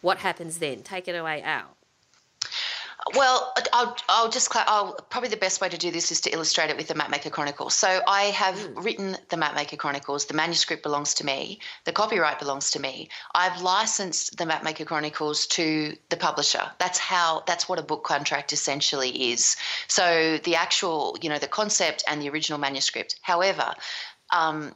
What 0.01 0.19
happens 0.19 0.59
then? 0.59 0.83
Take 0.83 1.09
it 1.09 1.15
away, 1.15 1.43
Al. 1.43 1.77
Well, 3.15 3.53
I'll, 3.73 3.97
I'll 4.09 4.31
just, 4.31 4.49
I'll, 4.55 4.95
probably 5.11 5.29
the 5.29 5.37
best 5.37 5.61
way 5.61 5.69
to 5.69 5.77
do 5.77 5.91
this 5.91 6.13
is 6.13 6.21
to 6.23 6.31
illustrate 6.31 6.71
it 6.71 6.77
with 6.77 6.87
the 6.87 6.95
Mapmaker 6.95 7.31
Chronicles. 7.31 7.75
So 7.75 8.01
I 8.07 8.25
have 8.25 8.59
hmm. 8.59 8.81
written 8.81 9.17
the 9.29 9.37
Mapmaker 9.37 9.77
Chronicles. 9.77 10.27
The 10.27 10.35
manuscript 10.35 10.83
belongs 10.83 11.15
to 11.15 11.27
me. 11.27 11.59
The 11.85 11.93
copyright 11.93 12.39
belongs 12.39 12.71
to 12.73 12.81
me. 12.81 13.09
I've 13.35 13.61
licensed 13.61 14.39
the 14.39 14.45
Mapmaker 14.45 14.87
Chronicles 14.87 15.47
to 15.49 15.97
the 16.11 16.17
publisher. 16.17 16.63
That's 16.79 16.99
how, 16.99 17.43
that's 17.47 17.69
what 17.69 17.79
a 17.79 17.83
book 17.83 18.05
contract 18.05 18.53
essentially 18.53 19.33
is. 19.33 19.57
So 19.89 20.39
the 20.45 20.55
actual, 20.55 21.17
you 21.21 21.29
know, 21.29 21.39
the 21.39 21.49
concept 21.49 22.05
and 22.07 22.23
the 22.23 22.31
original 22.31 22.59
manuscript. 22.59 23.17
However, 23.23 23.75
um, 24.33 24.75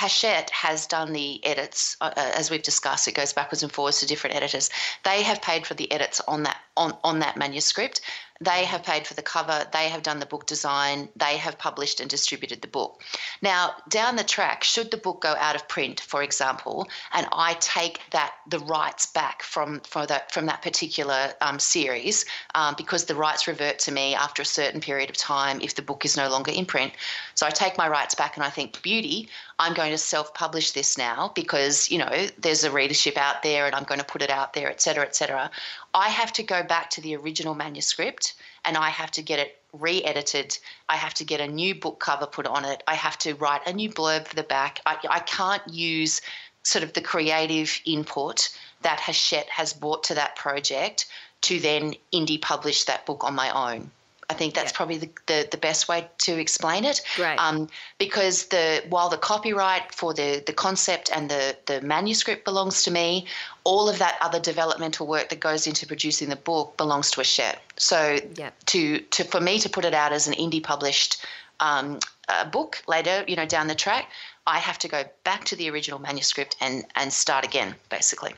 Hachette 0.00 0.50
has 0.50 0.86
done 0.86 1.12
the 1.12 1.44
edits, 1.44 1.96
uh, 2.00 2.12
uh, 2.16 2.32
as 2.34 2.50
we've 2.50 2.62
discussed. 2.62 3.06
It 3.06 3.14
goes 3.14 3.32
backwards 3.32 3.62
and 3.62 3.70
forwards 3.70 4.00
to 4.00 4.06
different 4.06 4.36
editors. 4.36 4.70
They 5.04 5.22
have 5.22 5.42
paid 5.42 5.66
for 5.66 5.74
the 5.74 5.90
edits 5.92 6.20
on 6.26 6.44
that 6.44 6.56
on, 6.76 6.96
on 7.02 7.18
that 7.20 7.36
manuscript. 7.36 8.00
They 8.42 8.64
have 8.64 8.82
paid 8.84 9.06
for 9.06 9.12
the 9.12 9.20
cover. 9.20 9.66
They 9.70 9.90
have 9.90 10.02
done 10.02 10.18
the 10.18 10.24
book 10.24 10.46
design. 10.46 11.10
They 11.14 11.36
have 11.36 11.58
published 11.58 12.00
and 12.00 12.08
distributed 12.08 12.62
the 12.62 12.68
book. 12.68 13.02
Now, 13.42 13.74
down 13.90 14.16
the 14.16 14.24
track, 14.24 14.64
should 14.64 14.90
the 14.90 14.96
book 14.96 15.20
go 15.20 15.34
out 15.38 15.56
of 15.56 15.68
print, 15.68 16.00
for 16.00 16.22
example, 16.22 16.88
and 17.12 17.26
I 17.32 17.54
take 17.60 18.00
that 18.12 18.32
the 18.48 18.60
rights 18.60 19.04
back 19.12 19.42
from 19.42 19.80
from 19.80 20.06
that 20.06 20.32
from 20.32 20.46
that 20.46 20.62
particular 20.62 21.34
um, 21.42 21.58
series, 21.58 22.24
um, 22.54 22.74
because 22.78 23.04
the 23.04 23.14
rights 23.14 23.46
revert 23.46 23.78
to 23.80 23.92
me 23.92 24.14
after 24.14 24.40
a 24.40 24.46
certain 24.46 24.80
period 24.80 25.10
of 25.10 25.18
time 25.18 25.60
if 25.60 25.74
the 25.74 25.82
book 25.82 26.06
is 26.06 26.16
no 26.16 26.30
longer 26.30 26.50
in 26.50 26.64
print. 26.64 26.94
So 27.34 27.46
I 27.46 27.50
take 27.50 27.76
my 27.76 27.90
rights 27.90 28.14
back 28.14 28.36
and 28.36 28.44
I 28.44 28.48
think, 28.48 28.80
beauty, 28.80 29.28
I'm 29.58 29.74
going 29.74 29.90
to 29.90 29.98
self-publish 29.98 30.72
this 30.72 30.96
now 30.96 31.30
because 31.34 31.90
you 31.90 31.98
know 31.98 32.26
there's 32.38 32.64
a 32.64 32.70
readership 32.70 33.18
out 33.18 33.42
there 33.42 33.66
and 33.66 33.74
I'm 33.74 33.84
going 33.84 34.00
to 34.00 34.06
put 34.06 34.22
it 34.22 34.30
out 34.30 34.54
there, 34.54 34.70
et 34.70 34.80
cetera, 34.80 35.04
et 35.04 35.14
cetera. 35.14 35.50
I 35.92 36.08
have 36.08 36.32
to 36.34 36.42
go 36.42 36.59
back 36.64 36.90
to 36.90 37.00
the 37.00 37.16
original 37.16 37.54
manuscript 37.54 38.34
and 38.64 38.76
I 38.76 38.90
have 38.90 39.10
to 39.12 39.22
get 39.22 39.38
it 39.38 39.56
re-edited. 39.72 40.58
I 40.88 40.96
have 40.96 41.14
to 41.14 41.24
get 41.24 41.40
a 41.40 41.46
new 41.46 41.74
book 41.74 42.00
cover 42.00 42.26
put 42.26 42.46
on 42.46 42.64
it. 42.64 42.82
I 42.86 42.94
have 42.94 43.18
to 43.18 43.34
write 43.34 43.66
a 43.66 43.72
new 43.72 43.88
blurb 43.90 44.26
for 44.26 44.36
the 44.36 44.42
back. 44.42 44.80
I, 44.86 44.98
I 45.08 45.20
can't 45.20 45.62
use 45.68 46.20
sort 46.62 46.84
of 46.84 46.92
the 46.92 47.00
creative 47.00 47.80
input 47.86 48.50
that 48.82 49.00
Hachette 49.00 49.48
has 49.48 49.72
brought 49.72 50.04
to 50.04 50.14
that 50.14 50.36
project 50.36 51.06
to 51.42 51.58
then 51.58 51.94
indie 52.12 52.40
publish 52.40 52.84
that 52.84 53.06
book 53.06 53.24
on 53.24 53.34
my 53.34 53.50
own. 53.50 53.90
I 54.30 54.34
think 54.34 54.54
that's 54.54 54.72
Yeah. 54.72 54.76
probably 54.76 54.98
the, 54.98 55.10
the, 55.26 55.48
the 55.50 55.56
best 55.58 55.88
way 55.88 56.08
to 56.18 56.32
explain 56.38 56.84
it. 56.84 57.02
Great. 57.16 57.36
Um, 57.36 57.68
because 57.98 58.46
the 58.46 58.82
while 58.88 59.08
the 59.08 59.18
copyright 59.18 59.92
for 59.92 60.14
the, 60.14 60.42
the 60.46 60.52
concept 60.52 61.10
and 61.12 61.28
the, 61.28 61.56
the 61.66 61.80
manuscript 61.80 62.44
belongs 62.44 62.84
to 62.84 62.90
me, 62.90 63.26
all 63.64 63.88
of 63.88 63.98
that 63.98 64.16
other 64.20 64.40
developmental 64.40 65.06
work 65.06 65.28
that 65.30 65.40
goes 65.40 65.66
into 65.66 65.86
producing 65.86 66.28
the 66.30 66.36
book 66.36 66.76
belongs 66.76 67.10
to 67.12 67.20
Hachette. 67.20 67.58
So 67.76 68.18
Yep. 68.36 68.52
to 68.66 69.00
to 69.14 69.24
for 69.24 69.40
me 69.40 69.58
to 69.58 69.68
put 69.68 69.84
it 69.84 69.94
out 69.94 70.12
as 70.12 70.28
an 70.28 70.34
indie 70.34 70.62
published 70.62 71.24
um, 71.58 71.98
uh, 72.28 72.44
book 72.44 72.82
later, 72.86 73.24
you 73.26 73.36
know, 73.36 73.46
down 73.46 73.66
the 73.66 73.74
track, 73.74 74.08
I 74.46 74.58
have 74.58 74.78
to 74.78 74.88
go 74.88 75.04
back 75.24 75.44
to 75.46 75.56
the 75.56 75.68
original 75.70 75.98
manuscript 75.98 76.56
and 76.60 76.84
and 76.94 77.12
start 77.12 77.44
again, 77.44 77.74
basically. 77.88 78.34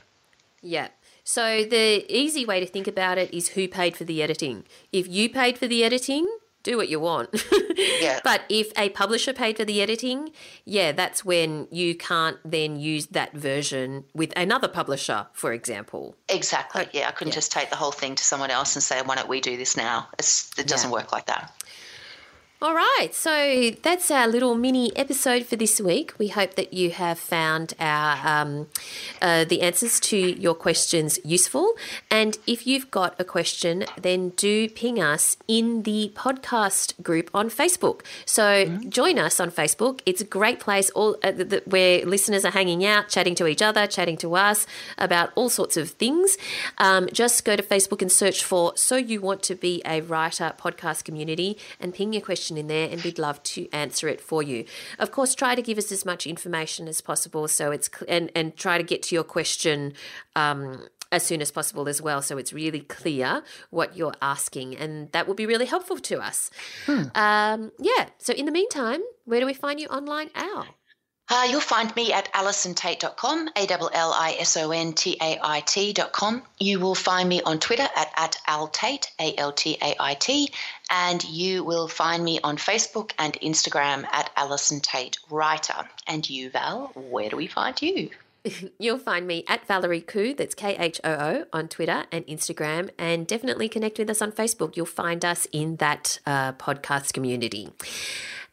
Yeah. 0.62 0.88
So 1.24 1.64
the 1.64 2.04
easy 2.08 2.44
way 2.44 2.60
to 2.60 2.66
think 2.66 2.86
about 2.88 3.18
it 3.18 3.32
is 3.32 3.50
who 3.50 3.68
paid 3.68 3.96
for 3.96 4.04
the 4.04 4.22
editing. 4.22 4.64
If 4.92 5.06
you 5.08 5.28
paid 5.30 5.56
for 5.58 5.66
the 5.66 5.84
editing, 5.84 6.26
do 6.62 6.76
what 6.76 6.88
you 6.88 7.00
want. 7.00 7.30
Yeah. 8.00 8.20
But 8.22 8.42
if 8.48 8.70
a 8.76 8.90
publisher 8.90 9.32
paid 9.32 9.56
for 9.56 9.64
the 9.64 9.80
editing, 9.80 10.30
yeah, 10.64 10.92
that's 10.92 11.24
when 11.24 11.68
you 11.70 11.94
can't 11.94 12.36
then 12.44 12.78
use 12.78 13.06
that 13.06 13.32
version 13.32 14.04
with 14.12 14.32
another 14.36 14.68
publisher, 14.68 15.26
for 15.32 15.52
example. 15.52 16.14
Exactly. 16.28 16.86
Yeah, 16.92 17.08
I 17.08 17.12
couldn't 17.12 17.30
yeah. 17.32 17.36
just 17.36 17.50
take 17.52 17.70
the 17.70 17.76
whole 17.76 17.92
thing 17.92 18.14
to 18.16 18.24
someone 18.24 18.50
else 18.50 18.76
and 18.76 18.82
say, 18.82 19.00
"Why 19.02 19.14
don't 19.16 19.28
we 19.28 19.40
do 19.40 19.56
this 19.56 19.76
now?" 19.76 20.08
It's, 20.18 20.50
it 20.58 20.66
doesn't 20.66 20.90
Yeah. 20.90 20.94
work 20.94 21.12
like 21.12 21.26
that. 21.26 21.52
All 22.62 22.74
right, 22.74 23.08
so 23.10 23.72
that's 23.82 24.08
our 24.12 24.28
little 24.28 24.54
mini 24.54 24.96
episode 24.96 25.46
for 25.46 25.56
this 25.56 25.80
week. 25.80 26.12
We 26.16 26.28
hope 26.28 26.54
that 26.54 26.72
you 26.72 26.90
have 26.90 27.18
found 27.18 27.74
our 27.80 28.24
um, 28.24 28.68
uh, 29.20 29.44
the 29.44 29.62
answers 29.62 29.98
to 29.98 30.16
your 30.16 30.54
questions 30.54 31.18
useful. 31.24 31.74
And 32.08 32.38
if 32.46 32.64
you've 32.64 32.88
got 32.92 33.18
a 33.18 33.24
question, 33.24 33.84
then 34.00 34.28
do 34.36 34.68
ping 34.68 35.02
us 35.02 35.36
in 35.48 35.82
the 35.82 36.12
podcast 36.14 37.02
group 37.02 37.30
on 37.34 37.50
Facebook. 37.50 38.02
So 38.26 38.44
mm-hmm. 38.44 38.90
join 38.90 39.18
us 39.18 39.40
on 39.40 39.50
Facebook. 39.50 40.00
It's 40.06 40.20
a 40.20 40.24
great 40.24 40.60
place 40.60 40.88
all 40.90 41.16
uh, 41.24 41.32
the, 41.32 41.44
the, 41.44 41.62
where 41.66 42.06
listeners 42.06 42.44
are 42.44 42.52
hanging 42.52 42.84
out, 42.84 43.08
chatting 43.08 43.34
to 43.34 43.48
each 43.48 43.60
other, 43.60 43.88
chatting 43.88 44.18
to 44.18 44.36
us 44.36 44.68
about 44.98 45.32
all 45.34 45.48
sorts 45.48 45.76
of 45.76 45.90
things. 45.90 46.38
Um, 46.78 47.08
just 47.12 47.44
go 47.44 47.56
to 47.56 47.62
Facebook 47.64 48.02
and 48.02 48.12
search 48.12 48.44
for 48.44 48.72
"So 48.76 48.94
You 48.94 49.20
Want 49.20 49.42
to 49.42 49.56
Be 49.56 49.82
a 49.84 50.00
Writer" 50.00 50.52
podcast 50.56 51.02
community 51.02 51.58
and 51.80 51.92
ping 51.92 52.12
your 52.12 52.22
question 52.22 52.51
question 52.52 52.58
in 52.58 52.66
there 52.68 52.88
and 52.90 53.02
we'd 53.02 53.18
love 53.18 53.42
to 53.42 53.68
answer 53.72 54.08
it 54.08 54.20
for 54.20 54.42
you. 54.42 54.64
Of 54.98 55.10
course, 55.10 55.34
try 55.34 55.54
to 55.54 55.62
give 55.62 55.78
us 55.78 55.92
as 55.92 56.04
much 56.04 56.26
information 56.26 56.88
as 56.88 57.00
possible 57.00 57.48
so 57.48 57.72
it's 57.72 57.88
and 58.08 58.30
and 58.34 58.56
try 58.56 58.78
to 58.78 58.84
get 58.84 59.02
to 59.04 59.14
your 59.14 59.24
question 59.24 59.94
um, 60.36 60.86
as 61.10 61.22
soon 61.22 61.40
as 61.42 61.50
possible 61.50 61.88
as 61.88 62.00
well 62.00 62.22
so 62.22 62.38
it's 62.38 62.52
really 62.52 62.80
clear 62.80 63.42
what 63.70 63.96
you're 63.96 64.14
asking 64.20 64.76
and 64.76 65.12
that 65.12 65.26
will 65.26 65.34
be 65.34 65.46
really 65.46 65.66
helpful 65.66 65.98
to 65.98 66.20
us. 66.20 66.50
Hmm. 66.86 67.04
Um, 67.14 67.72
yeah, 67.78 68.08
so 68.18 68.32
in 68.32 68.46
the 68.46 68.52
meantime, 68.52 69.00
where 69.24 69.40
do 69.40 69.46
we 69.46 69.54
find 69.54 69.80
you 69.80 69.88
online, 69.88 70.30
Al? 70.34 70.66
Uh, 71.28 71.46
you'll 71.48 71.60
find 71.60 71.94
me 71.96 72.12
at 72.12 72.32
allisontait.com, 72.34 73.48
A 73.56 73.66
L 73.70 73.90
L 73.92 74.12
I 74.12 74.36
S 74.40 74.56
O 74.56 74.70
N 74.70 74.92
T 74.92 75.16
A 75.20 75.38
I 75.42 75.60
T.com. 75.60 76.42
You 76.58 76.80
will 76.80 76.94
find 76.94 77.28
me 77.28 77.40
on 77.42 77.58
Twitter 77.58 77.88
at, 77.96 78.12
at 78.16 78.36
altait, 78.46 79.06
A 79.18 79.34
L 79.38 79.52
T 79.52 79.78
A 79.80 79.94
I 79.98 80.14
T, 80.14 80.50
and 80.90 81.24
you 81.24 81.64
will 81.64 81.88
find 81.88 82.22
me 82.24 82.40
on 82.44 82.56
Facebook 82.56 83.12
and 83.18 83.34
Instagram 83.40 84.04
at 84.12 84.30
Allison 84.36 84.80
Tait 84.80 85.16
Writer. 85.30 85.88
And 86.06 86.28
you, 86.28 86.50
Val, 86.50 86.92
where 86.94 87.30
do 87.30 87.36
we 87.36 87.46
find 87.46 87.80
you? 87.80 88.10
You'll 88.78 88.98
find 88.98 89.26
me 89.26 89.44
at 89.46 89.66
Valerie 89.66 90.00
Khoo, 90.00 90.36
that's 90.36 90.54
K 90.54 90.76
H 90.76 91.00
O 91.04 91.12
O, 91.12 91.44
on 91.52 91.68
Twitter 91.68 92.04
and 92.10 92.26
Instagram, 92.26 92.90
and 92.98 93.26
definitely 93.26 93.68
connect 93.68 93.98
with 93.98 94.10
us 94.10 94.20
on 94.20 94.32
Facebook. 94.32 94.76
You'll 94.76 94.86
find 94.86 95.24
us 95.24 95.46
in 95.52 95.76
that 95.76 96.18
uh, 96.26 96.52
podcast 96.52 97.12
community. 97.12 97.70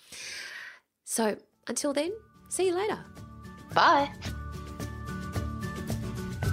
So 1.05 1.37
until 1.68 1.92
then, 1.92 2.11
see 2.48 2.66
you 2.66 2.74
later. 2.74 2.98
Bye. 3.74 4.11